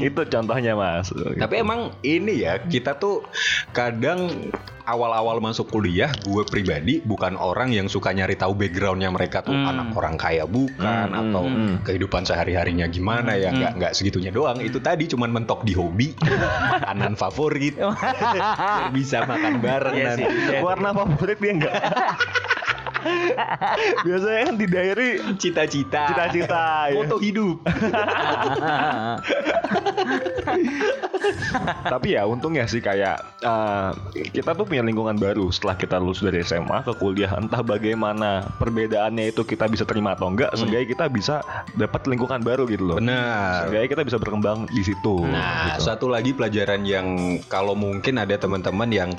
Itu 0.00 0.20
contohnya 0.26 0.72
mas 0.72 1.08
Tapi 1.12 1.54
emang 1.56 1.94
ini 2.00 2.42
ya, 2.42 2.58
kita 2.58 2.94
tuh 2.94 3.24
kadang 3.70 4.50
awal-awal 4.82 5.40
masuk 5.40 5.66
kuliah, 5.68 6.14
gue 6.22 6.46
pribadi 6.46 7.02
bukan 7.02 7.34
orang 7.34 7.70
yang 7.70 7.86
suka 7.86 8.10
nyari 8.10 8.34
tahu 8.34 8.54
backgroundnya 8.54 9.10
mereka 9.10 9.42
tuh 9.42 9.50
Hmm. 9.50 9.66
anak 9.66 9.88
orang 9.92 10.14
kaya 10.14 10.46
bukan 10.46 11.10
Hmm, 11.10 11.20
atau 11.26 11.42
hmm, 11.42 11.56
hmm. 11.56 11.76
kehidupan 11.82 12.22
sehari-harinya 12.22 12.86
gimana 12.86 13.34
ya, 13.34 13.50
Hmm. 13.50 13.58
nggak 13.58 13.72
nggak 13.76 13.92
segitunya 13.92 14.30
doang. 14.30 14.58
Itu 14.58 14.78
tadi 14.78 15.06
cuman 15.06 15.32
mentok 15.32 15.62
di 15.62 15.74
hobi, 15.74 16.14
makanan 16.14 17.14
favorit, 17.14 17.74
bisa 18.96 19.24
makan 19.24 19.58
bareng 19.58 19.94
Iya. 19.96 20.12
Iya. 20.22 20.58
warna 20.60 20.94
favorit 20.94 21.38
dia 21.38 21.52
enggak 21.52 21.74
biasanya 24.06 24.40
kan 24.52 24.54
di 24.58 24.66
diary 24.66 25.10
cita-cita, 25.38 26.10
cita-cita 26.12 26.90
ya. 26.90 26.96
foto 26.96 27.16
hidup. 27.22 27.56
Tapi 31.86 32.18
ya 32.18 32.26
untungnya 32.26 32.66
sih 32.66 32.82
kayak 32.82 33.16
eh, 33.42 33.90
kita 34.30 34.54
tuh 34.54 34.66
punya 34.66 34.82
lingkungan 34.82 35.16
baru 35.18 35.50
setelah 35.50 35.76
kita 35.78 35.96
lulus 35.98 36.22
dari 36.22 36.42
SMA 36.42 36.82
ke 36.82 36.92
kuliah 36.98 37.32
entah 37.36 37.62
bagaimana 37.62 38.46
perbedaannya 38.58 39.30
itu 39.34 39.42
kita 39.46 39.70
bisa 39.70 39.84
terima 39.86 40.14
atau 40.14 40.30
enggak, 40.30 40.54
seenggaknya 40.54 40.88
kita 40.90 41.06
bisa 41.10 41.34
dapat 41.74 42.06
lingkungan 42.10 42.42
baru 42.42 42.66
gitu 42.70 42.84
loh. 42.86 42.96
Benar. 42.98 43.66
Seenggaknya 43.66 43.88
kita 43.92 44.02
bisa 44.06 44.18
berkembang 44.18 44.66
di 44.70 44.82
situ. 44.82 45.22
Nah, 45.26 45.76
gitu. 45.76 45.86
satu 45.86 46.06
lagi 46.10 46.34
pelajaran 46.34 46.82
yang 46.82 47.38
kalau 47.46 47.76
mungkin 47.76 48.18
ada 48.18 48.34
teman-teman 48.36 48.90
yang 48.90 49.10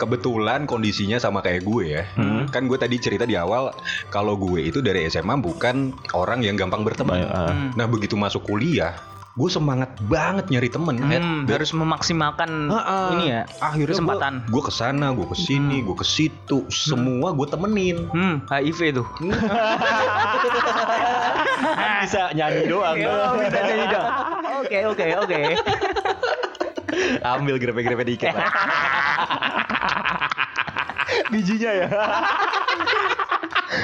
kebetulan 0.00 0.64
kondisinya 0.64 1.20
sama 1.20 1.42
kayak 1.44 1.66
gue 1.66 1.84
ya. 2.00 2.02
Hmm. 2.16 2.48
Kan 2.48 2.70
gue 2.70 2.78
tadi 2.78 2.96
cerita 2.96 3.25
di 3.26 3.34
awal 3.34 3.74
kalau 4.08 4.34
gue 4.34 4.62
itu 4.64 4.78
dari 4.78 5.04
SMA 5.06 5.34
bukan 5.36 5.90
orang 6.12 6.40
yang 6.40 6.54
gampang 6.54 6.80
berteman. 6.80 7.20
Banyak, 7.20 7.30
ah. 7.30 7.50
Hmm. 7.50 7.70
Nah, 7.74 7.86
begitu 7.86 8.14
masuk 8.14 8.46
kuliah, 8.46 8.94
gue 9.34 9.46
semangat 9.46 9.90
banget 10.06 10.48
nyari 10.48 10.66
temen. 10.66 10.96
Ed. 11.06 11.20
Hmm, 11.20 11.44
harus 11.44 11.70
memaksimalkan 11.70 12.50
Ah, 12.68 12.78
ah. 12.78 13.08
ini 13.12 13.24
ya 13.28 13.42
Akhirnya 13.58 13.92
kesempatan. 13.92 14.34
gue 14.46 14.62
ke 14.62 14.70
sana, 14.70 15.12
gue 15.12 15.26
ke 15.26 15.36
sini, 15.36 15.82
gue 15.82 15.92
ke 15.92 16.02
situ, 16.02 16.64
semua 16.68 17.30
gue 17.30 17.46
temenin. 17.46 18.06
Hmm, 18.08 18.36
HIV 18.46 18.80
tuh. 18.96 19.06
bisa 22.00 22.30
nyanyi 22.32 22.62
doang. 22.66 22.96
Oh, 23.02 23.34
bisa 23.36 23.58
nyanyi 23.58 23.86
dong. 23.88 24.08
Oke, 24.66 24.78
oke, 24.84 25.06
oke. 25.20 25.40
Ambil 27.20 27.54
grepe-grepe 27.56 28.02
dikit. 28.04 28.32
lah. 28.32 28.48
Bijinya 31.30 31.70
ya. 31.76 31.86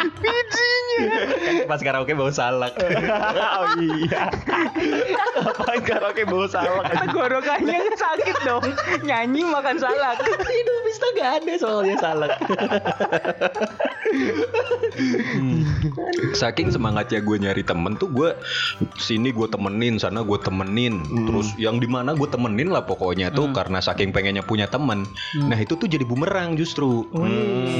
Kan 0.02 1.66
pas 1.70 1.80
karaoke 1.80 2.12
bawa 2.12 2.32
salak. 2.34 2.74
oh 3.58 3.66
iya. 3.78 4.28
Apaan 5.38 5.80
karaoke 5.86 6.26
bawa 6.26 6.46
salak? 6.50 6.90
Tenggorokannya 6.90 7.78
sakit 7.94 8.36
dong. 8.42 8.66
Nyanyi 9.06 9.46
makan 9.46 9.78
salak. 9.78 10.18
Itu 10.92 11.08
bisa 11.08 11.16
gak 11.16 11.30
ada 11.40 11.52
soalnya 11.56 11.96
salak. 11.96 12.32
Saking 16.36 16.68
semangatnya 16.68 17.24
gue 17.24 17.36
nyari 17.40 17.64
temen 17.64 17.96
tuh 17.96 18.12
gue 18.12 18.30
sini 19.00 19.32
gue 19.32 19.48
temenin, 19.48 19.96
sana 19.96 20.20
gue 20.20 20.36
temenin, 20.36 21.00
terus 21.24 21.56
yang 21.56 21.80
di 21.80 21.88
mana 21.88 22.12
gue 22.12 22.28
temenin 22.28 22.68
lah 22.68 22.84
pokoknya 22.84 23.32
tuh 23.32 23.50
karena 23.50 23.80
saking 23.80 24.12
pengennya 24.12 24.44
punya 24.44 24.68
temen. 24.68 25.08
Nah 25.34 25.56
itu 25.56 25.74
tuh 25.74 25.88
jadi 25.88 26.04
bumerang 26.04 26.54
justru. 26.54 27.08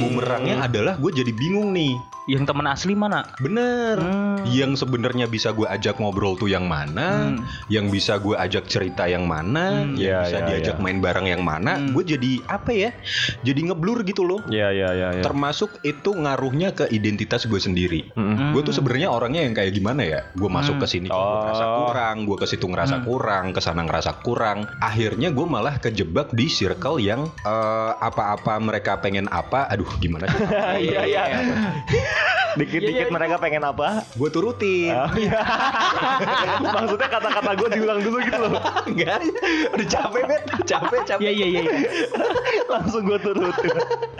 Bumerangnya 0.01 0.65
adalah 0.65 0.97
gue 0.97 1.11
jadi 1.13 1.29
bingung 1.29 1.69
nih. 1.71 1.95
Yang 2.23 2.55
teman 2.55 2.71
asli 2.71 2.95
mana? 2.95 3.27
Bener. 3.35 3.99
Hmm. 3.99 4.47
Yang 4.47 4.79
sebenarnya 4.79 5.27
bisa 5.27 5.51
gue 5.51 5.67
ajak 5.67 5.99
ngobrol 5.99 6.39
tuh 6.39 6.47
yang 6.47 6.71
mana, 6.71 7.35
Hmm. 7.35 7.43
yang 7.67 7.91
bisa 7.91 8.15
gue 8.15 8.31
ajak 8.39 8.71
cerita 8.71 9.11
yang 9.11 9.27
mana, 9.27 9.83
Hmm. 9.83 9.99
yang 9.99 10.23
Iya, 10.23 10.23
bisa 10.23 10.37
iya, 10.39 10.47
diajak 10.47 10.75
iya. 10.79 10.83
main 10.87 11.03
bareng 11.03 11.27
yang 11.27 11.43
mana, 11.43 11.83
Hmm. 11.83 11.91
gue 11.91 12.15
jadi 12.15 12.31
apa 12.47 12.71
ya? 12.71 12.95
Jadi 13.41 13.59
ngeblur 13.67 14.03
gitu 14.03 14.23
loh. 14.23 14.39
Iya 14.45 14.69
iya 14.69 14.89
iya. 14.91 15.07
iya. 15.15 15.23
Termasuk 15.23 15.81
itu 15.81 16.11
ngaruhnya 16.11 16.71
ke 16.71 16.87
identitas 16.89 17.43
gue 17.43 17.57
sendiri. 17.57 18.09
Mm-mm. 18.13 18.51
Gue 18.51 18.61
tuh 18.61 18.71
sebenarnya 18.71 19.09
orangnya 19.09 19.41
yang 19.41 19.53
kayak 19.53 19.71
gimana 19.71 20.01
ya? 20.01 20.19
Gue 20.33 20.47
masuk 20.47 20.75
Hmm. 20.75 20.81
ke 20.81 20.87
sini 20.87 21.07
kok 21.07 21.15
gue 21.15 21.39
ngerasa 21.43 21.65
Oh. 21.65 21.77
kurang, 21.85 22.15
gue 22.23 22.37
ke 22.37 22.45
situ 22.45 22.65
ngerasa 22.65 22.95
Hmm. 22.97 23.05
kurang, 23.05 23.45
ke 23.51 23.59
sana 23.59 23.81
ngerasa 23.81 24.11
kurang. 24.19 24.57
Akhirnya 24.79 25.29
gue 25.29 25.45
malah 25.45 25.77
kejebak 25.77 26.31
di 26.31 26.47
circle 26.47 26.97
yang 26.97 27.25
eh, 27.43 27.91
apa-apa 27.95 28.57
mereka 28.57 28.97
pengen 28.97 29.27
apa, 29.27 29.67
aduh 29.67 29.89
gimana 29.97 30.27
sih? 30.27 30.39
Iya 30.89 31.01
iya. 31.03 31.21
Dikit-dikit 32.53 32.93
Iya, 32.93 33.09
iya, 33.09 33.13
mereka 33.13 33.41
pengen 33.41 33.65
apa? 33.65 34.05
gue 34.13 34.29
turutin. 34.29 34.93
Oh, 34.93 35.09
iya. 35.17 35.41
Maksudnya 36.77 37.09
kata-kata 37.09 37.51
gue 37.57 37.69
diulang 37.73 37.97
dulu 37.97 38.21
gitu 38.21 38.37
loh. 38.39 38.61
Enggak, 38.85 39.25
udah 39.73 39.87
capek 39.89 40.21
bet, 40.29 40.41
capek 40.61 41.01
capek. 41.03 41.23
Iya, 41.23 41.31
iya, 41.33 41.45
iya. 41.49 41.61
iya. 41.65 41.89
Langsung 42.93 43.09
gue 43.09 43.17
turutin. 43.25 43.73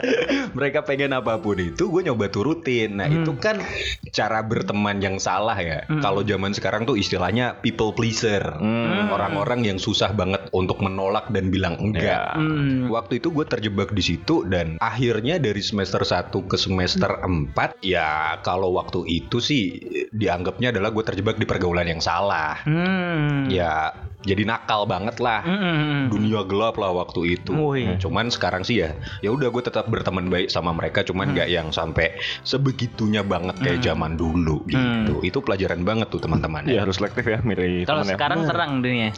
Mereka 0.58 0.82
pengen 0.82 1.14
apa 1.14 1.38
pun 1.38 1.54
itu, 1.54 1.86
gue 1.86 2.02
nyoba 2.02 2.26
turutin. 2.26 2.98
Nah 2.98 3.06
Hmm. 3.06 3.22
itu 3.22 3.38
kan 3.38 3.62
cara 4.10 4.42
berteman 4.42 4.98
yang 4.98 5.22
salah 5.22 5.54
ya. 5.54 5.86
Hmm. 5.86 6.02
Kalau 6.02 6.26
zaman 6.26 6.50
sekarang 6.50 6.82
tuh 6.82 6.98
istilahnya 6.98 7.62
people 7.62 7.94
pleaser, 7.94 8.42
Hmm. 8.58 9.14
orang-orang 9.14 9.62
yang 9.62 9.78
susah 9.78 10.10
banget 10.10 10.50
untuk 10.50 10.82
menolak 10.82 11.30
dan 11.30 11.54
bilang 11.54 11.78
enggak. 11.78 12.02
Ya. 12.02 12.34
Hmm. 12.34 12.90
Waktu 12.90 13.22
itu 13.22 13.30
gue 13.30 13.46
terjebak 13.46 13.94
di 13.94 14.02
situ 14.02 14.42
dan 14.42 14.74
akhirnya 14.82 15.38
dari 15.38 15.62
semester 15.62 16.02
1 16.02 16.50
ke 16.50 16.58
semester 16.58 17.22
4 17.22 17.78
ya 17.78 18.42
kalau 18.42 18.74
waktu 18.74 19.06
itu 19.06 19.38
sih 19.38 19.78
dianggapnya 20.10 20.74
adalah 20.74 20.90
gue 20.90 21.06
terjebak 21.06 21.38
di 21.38 21.46
pergaulan 21.46 21.86
yang 21.86 22.02
salah. 22.02 22.58
Hmm. 22.66 23.46
Ya 23.46 23.94
jadi 24.24 24.48
nakal 24.48 24.88
banget 24.88 25.20
lah. 25.20 25.44
Hmm. 25.44 26.08
Dunia 26.08 26.48
gelap 26.48 26.80
lah 26.80 26.96
waktu 26.96 27.36
itu. 27.36 27.52
Wih. 27.52 28.00
Cuman 28.00 28.32
sekarang 28.32 28.63
sih 28.64 28.82
ya, 28.82 28.96
ya 29.20 29.30
udah 29.30 29.52
gue 29.52 29.62
tetap 29.62 29.86
berteman 29.92 30.32
baik 30.32 30.48
sama 30.48 30.72
mereka, 30.72 31.04
cuman 31.04 31.36
nggak 31.36 31.48
yang 31.52 31.68
sampai 31.70 32.16
sebegitunya 32.42 33.20
banget 33.20 33.60
kayak 33.60 33.84
zaman 33.84 34.16
dulu 34.16 34.64
gitu. 34.66 35.20
Itu 35.20 35.38
pelajaran 35.44 35.84
banget 35.84 36.08
tuh 36.10 36.24
teman-teman. 36.24 36.64
Iya 36.64 36.82
harus 36.88 36.98
selektif 36.98 37.28
ya 37.28 37.38
milih 37.44 37.84
Kalau 37.84 38.02
ya. 38.02 38.16
sekarang 38.16 38.48
terang 38.48 38.80
dunia. 38.80 39.12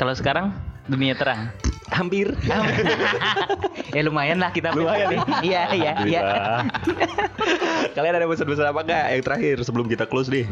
Kalau 0.00 0.16
sekarang 0.16 0.56
dunia 0.88 1.14
terang. 1.14 1.52
Hampir. 1.90 2.30
ya 3.96 4.00
lumayan 4.06 4.38
lah 4.38 4.54
kita. 4.54 4.70
Lumayan 4.74 5.10
nih. 5.10 5.20
Iya, 5.42 5.62
iya, 5.74 5.92
iya. 6.06 6.20
Kalian 7.98 8.14
ada 8.14 8.26
pesan-pesan 8.30 8.66
apa 8.70 8.80
nggak 8.86 9.04
yang 9.10 9.22
terakhir 9.26 9.56
sebelum 9.66 9.86
kita 9.90 10.06
close 10.06 10.30
deh? 10.30 10.46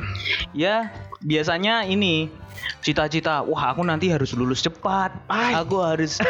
Ya, 0.51 0.91
biasanya 1.23 1.87
ini 1.87 2.27
cita-cita, 2.81 3.43
wah 3.43 3.71
aku 3.71 3.83
nanti 3.83 4.09
harus 4.09 4.33
lulus 4.33 4.61
cepat. 4.61 5.11
Aku 5.29 5.79
harus 5.79 6.19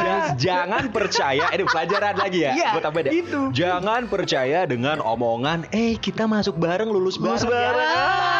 Ja- 0.00 0.32
jangan 0.34 0.88
percaya, 0.88 1.50
ini 1.50 1.64
pelajaran 1.64 2.14
lagi 2.14 2.38
ya. 2.42 2.52
Iya, 2.52 2.68
Gua 2.72 2.82
tambah 2.82 3.00
deh. 3.02 3.12
itu. 3.12 3.40
Jangan 3.52 4.06
percaya 4.06 4.64
dengan 4.64 4.98
omongan, 4.98 5.68
eh 5.70 5.96
kita 5.96 6.24
masuk 6.24 6.56
bareng 6.56 6.88
lulus 6.88 7.16
bareng. 7.16 7.42
bareng. 7.42 7.90
Ya. 7.90 8.39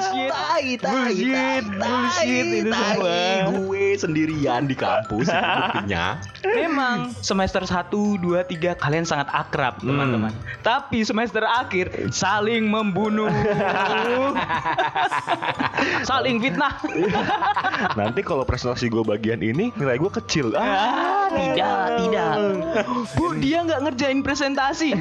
Bullshit. 0.00 0.30
Tai, 0.32 0.66
tai, 0.80 0.90
Bullshit, 0.90 1.30
tai, 1.30 1.60
bullshit 1.60 2.44
tai, 2.44 2.60
itu 2.60 2.70
tai. 2.70 2.80
semua. 2.80 3.20
Gue 3.60 3.84
sendirian 4.00 4.62
di 4.64 4.74
kampus 4.76 5.28
buktinya. 5.28 6.06
Memang 6.40 7.12
semester 7.20 7.62
1, 7.62 7.92
2, 7.92 8.24
3 8.24 8.80
kalian 8.80 9.04
sangat 9.04 9.28
akrab, 9.30 9.78
teman-teman. 9.84 10.32
Tapi 10.64 11.04
semester 11.04 11.44
akhir 11.44 12.10
saling 12.10 12.66
membunuh. 12.68 13.28
saling 16.10 16.40
fitnah. 16.40 16.80
Nanti 17.96 18.20
kalau 18.24 18.44
presentasi 18.48 18.88
gue 18.88 19.04
bagian 19.04 19.40
ini 19.44 19.72
nilai 19.76 20.00
gue 20.00 20.10
kecil. 20.22 20.56
Ah, 20.56 21.28
tidak, 21.32 21.78
tidak. 22.04 22.32
Bu, 23.16 23.36
dia 23.38 23.64
nggak 23.64 23.80
ngerjain 23.84 24.20
presentasi. 24.24 24.96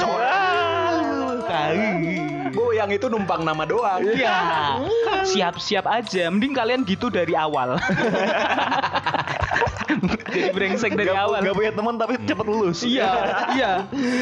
Kali. 1.49 2.38
Bu, 2.49 2.71
yang 2.71 2.89
itu 2.89 3.07
numpang 3.07 3.41
nama 3.41 3.63
doang. 3.63 4.01
Iya. 4.01 4.37
Siap-siap 5.23 5.85
aja. 5.85 6.27
Mending 6.27 6.53
kalian 6.53 6.81
gitu 6.83 7.07
dari 7.07 7.33
awal. 7.33 7.75
Jadi 10.29 10.53
brengsek 10.53 10.93
dari 10.93 11.09
Gak, 11.09 11.17
awal. 11.17 11.41
gak 11.41 11.55
punya 11.57 11.71
teman 11.73 11.95
tapi 11.97 12.13
cepet 12.21 12.45
lulus. 12.45 12.85
Iya, 12.85 13.09
iya. 13.51 13.71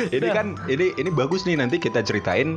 Ini 0.08 0.28
kan 0.32 0.56
ini 0.66 0.96
ini 0.96 1.10
bagus 1.12 1.44
nih 1.44 1.60
nanti 1.60 1.76
kita 1.78 2.00
ceritain 2.02 2.56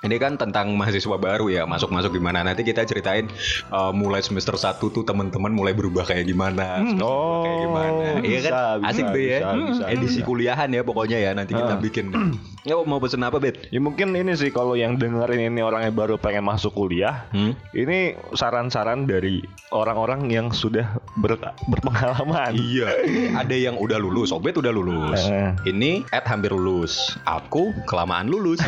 ini 0.00 0.16
kan 0.16 0.34
tentang 0.34 0.72
mahasiswa 0.72 1.14
baru 1.14 1.52
ya 1.52 1.68
masuk-masuk 1.68 2.16
gimana 2.16 2.40
nanti 2.40 2.64
kita 2.64 2.82
ceritain 2.82 3.28
uh, 3.68 3.92
mulai 3.92 4.18
semester 4.18 4.56
1 4.56 4.80
tuh 4.80 5.04
teman-teman 5.04 5.52
mulai 5.52 5.76
berubah 5.76 6.02
kayak 6.02 6.24
gimana 6.24 6.80
dua 6.96 7.04
Oh, 7.04 7.44
kayak 7.44 7.58
gimana 7.60 8.04
iya 8.24 8.38
kan 8.40 8.50
bisa, 8.50 8.60
bisa, 8.80 8.88
asik 8.88 9.06
deh 9.12 9.22
ya 9.22 9.38
bisa, 9.38 9.50
bisa, 9.52 9.84
edisi 9.86 10.18
bisa. 10.18 10.26
kuliahan 10.26 10.68
ya 10.72 10.82
pokoknya 10.82 11.18
ya 11.20 11.30
nanti 11.30 11.52
kita 11.52 11.68
Ah. 11.70 11.78
bikin 11.78 12.06
ya 12.62 12.76
mau 12.84 13.00
pesen 13.00 13.24
apa 13.24 13.40
bet 13.40 13.72
Ya 13.72 13.80
mungkin 13.80 14.12
ini 14.12 14.36
sih 14.36 14.52
kalau 14.52 14.76
yang 14.76 15.00
dengerin 15.00 15.48
ini 15.52 15.64
orang 15.64 15.88
yang 15.88 15.96
baru 15.96 16.20
pengen 16.20 16.44
masuk 16.44 16.76
kuliah, 16.76 17.24
Hmm? 17.32 17.56
ini 17.72 18.12
saran-saran 18.36 19.08
dari 19.08 19.40
orang-orang 19.72 20.28
yang 20.28 20.52
sudah 20.52 20.99
ber- 21.16 21.38
berpengalaman. 21.66 22.52
Iya, 22.70 22.88
ada 23.34 23.52
yang 23.52 23.74
udah 23.74 23.96
lulus, 23.96 24.30
Obet 24.30 24.54
udah 24.54 24.70
lulus. 24.70 25.18
Eh. 25.22 25.50
Ini 25.66 26.06
Ed 26.08 26.24
hampir 26.24 26.50
lulus. 26.50 27.16
Aku 27.24 27.72
kelamaan 27.84 28.28
lulus. 28.32 28.60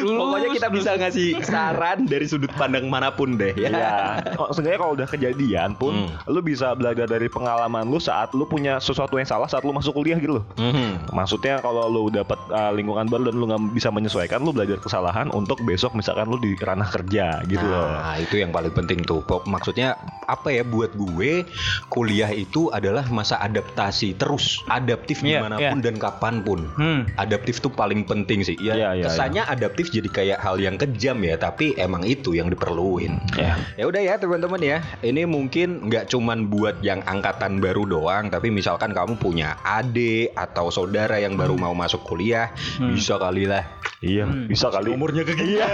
Pokoknya 0.00 0.48
kita 0.52 0.68
bisa 0.68 0.90
ngasih 0.96 1.28
saran 1.42 2.04
dari 2.04 2.26
sudut 2.26 2.50
pandang 2.52 2.86
mana 2.86 3.10
pun 3.10 3.34
deh 3.34 3.52
ya. 3.54 3.68
Iya. 3.70 3.94
Oh, 4.36 4.50
Seenggaknya 4.50 4.78
kalau 4.78 4.92
udah 4.94 5.08
kejadian 5.08 5.72
pun, 5.74 5.92
Hmm. 6.00 6.08
lu 6.26 6.40
bisa 6.40 6.72
belajar 6.72 7.04
dari 7.04 7.26
pengalaman 7.26 7.84
lu 7.84 7.98
saat 7.98 8.30
lu 8.30 8.44
punya 8.44 8.78
sesuatu 8.78 9.16
yang 9.16 9.26
salah 9.26 9.46
saat 9.46 9.62
lu 9.62 9.72
masuk 9.72 9.92
kuliah 9.92 10.16
gitu 10.16 10.40
loh. 10.40 10.44
Mhm. 10.56 11.10
Maksudnya 11.10 11.58
kalau 11.58 11.86
lu 11.86 12.08
dapat 12.08 12.38
uh, 12.48 12.70
lingkungan 12.70 13.06
baru 13.06 13.28
dan 13.28 13.36
lu 13.36 13.44
nggak 13.46 13.74
bisa 13.74 13.88
menyesuaikan, 13.88 14.40
lu 14.40 14.50
belajar 14.50 14.78
kesalahan 14.78 15.28
untuk 15.30 15.60
besok 15.62 15.92
misalkan 15.92 16.26
lu 16.26 16.36
di 16.36 16.54
ranah 16.56 16.86
kerja 16.86 17.42
gitu 17.44 17.62
loh. 17.62 17.90
Nah, 17.90 18.16
itu 18.16 18.38
yang 18.38 18.50
paling 18.50 18.70
penting 18.70 19.02
tuh. 19.02 19.20
Maksudnya 19.44 19.98
apa 20.24 20.49
ya 20.50 20.62
buat 20.62 20.92
gue 20.92 21.46
kuliah 21.88 22.30
itu 22.30 22.68
adalah 22.68 23.06
masa 23.08 23.38
adaptasi 23.38 24.14
terus, 24.14 24.60
adaptif 24.66 25.22
Iya, 25.22 25.40
di 25.40 25.44
mana 25.44 25.56
pun 25.58 25.78
iya. 25.80 25.84
dan 25.86 25.96
kapan 25.96 26.34
pun. 26.42 26.60
Hmm. 26.76 27.06
Adaptif 27.16 27.58
tuh 27.58 27.70
paling 27.70 28.04
penting 28.04 28.42
sih. 28.42 28.56
Ya, 28.58 28.74
Iya, 28.74 28.88
iya, 28.96 29.04
kesannya 29.06 29.42
adaptif 29.44 29.90
jadi 29.90 30.08
kayak 30.08 30.38
hal 30.40 30.56
yang 30.58 30.76
kejam 30.76 31.20
ya, 31.22 31.36
tapi 31.36 31.74
emang 31.76 32.02
itu 32.02 32.34
yang 32.34 32.48
diperluin. 32.48 33.16
Ya. 33.36 33.54
Ya 33.76 33.84
udah 33.86 34.00
ya 34.00 34.14
teman-teman 34.16 34.60
ya. 34.60 34.78
Ini 35.00 35.24
mungkin 35.24 35.86
nggak 35.86 36.10
cuman 36.10 36.48
buat 36.48 36.80
yang 36.80 37.00
angkatan 37.04 37.60
baru 37.60 37.86
doang, 37.86 38.28
tapi 38.28 38.50
misalkan 38.50 38.90
kamu 38.90 39.16
punya 39.16 39.56
adik 39.62 40.32
atau 40.34 40.68
saudara 40.68 41.16
yang 41.16 41.36
baru 41.36 41.54
mau 41.54 41.72
masuk 41.72 42.02
kuliah, 42.02 42.50
bisa 42.80 43.16
kali 43.16 43.44
lah. 43.46 43.64
Iya, 44.00 44.24
Hmm. 44.24 44.48
bisa 44.48 44.72
kali. 44.72 44.96
Umurnya 44.96 45.28
ke 45.28 45.36
Iya. 45.36 45.68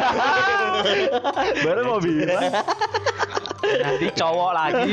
Baru 1.67 1.81
mau 1.87 2.01
bilang 2.03 2.51
Nanti 3.67 4.07
cowok 4.13 4.51
lagi. 4.53 4.93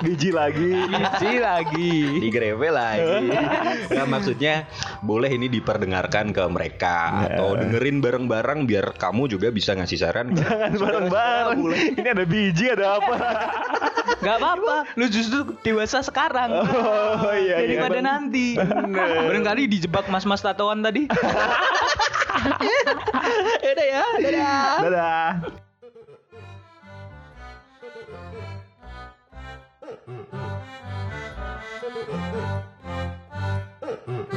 biji 0.00 0.30
lagi. 0.30 0.70
Biji 0.74 1.32
lagi. 1.38 1.92
di 2.20 2.28
grepe 2.28 2.68
lagi. 2.68 3.30
Nah, 3.90 4.06
maksudnya 4.06 4.66
boleh 5.00 5.30
ini 5.30 5.46
diperdengarkan 5.48 6.30
ke 6.30 6.44
mereka 6.46 6.96
Ya. 7.24 7.36
atau 7.36 7.54
dengerin 7.54 7.98
bareng-bareng 7.98 8.64
biar 8.64 8.94
kamu 8.94 9.28
juga 9.28 9.48
bisa 9.48 9.72
ngasih 9.72 9.98
saran. 9.98 10.34
Jangan 10.34 10.72
bareng-bareng. 10.74 11.58
boleh. 11.58 11.78
Ini 11.94 12.08
ada 12.10 12.24
biji 12.24 12.66
ada 12.68 12.98
apa? 12.98 13.16
Gak 14.20 14.36
apa-apa. 14.36 14.76
Lu 14.94 15.06
justru 15.08 15.56
dewasa 15.60 16.00
sekarang. 16.00 16.50
Oh 16.64 17.32
iya 17.32 17.60
iya. 17.60 17.80
Daripada 17.80 18.00
nanti. 18.00 18.56
Barangkali 18.56 19.66
dijebak 19.66 20.08
mas-mas 20.08 20.40
tatoan 20.40 20.80
tadi. 20.80 21.08
Yaudah 23.64 23.86
ya, 23.86 24.02
dadah. 24.20 24.76
Dadah. 24.84 25.28
Thank 29.86 29.98
you. 34.08 34.33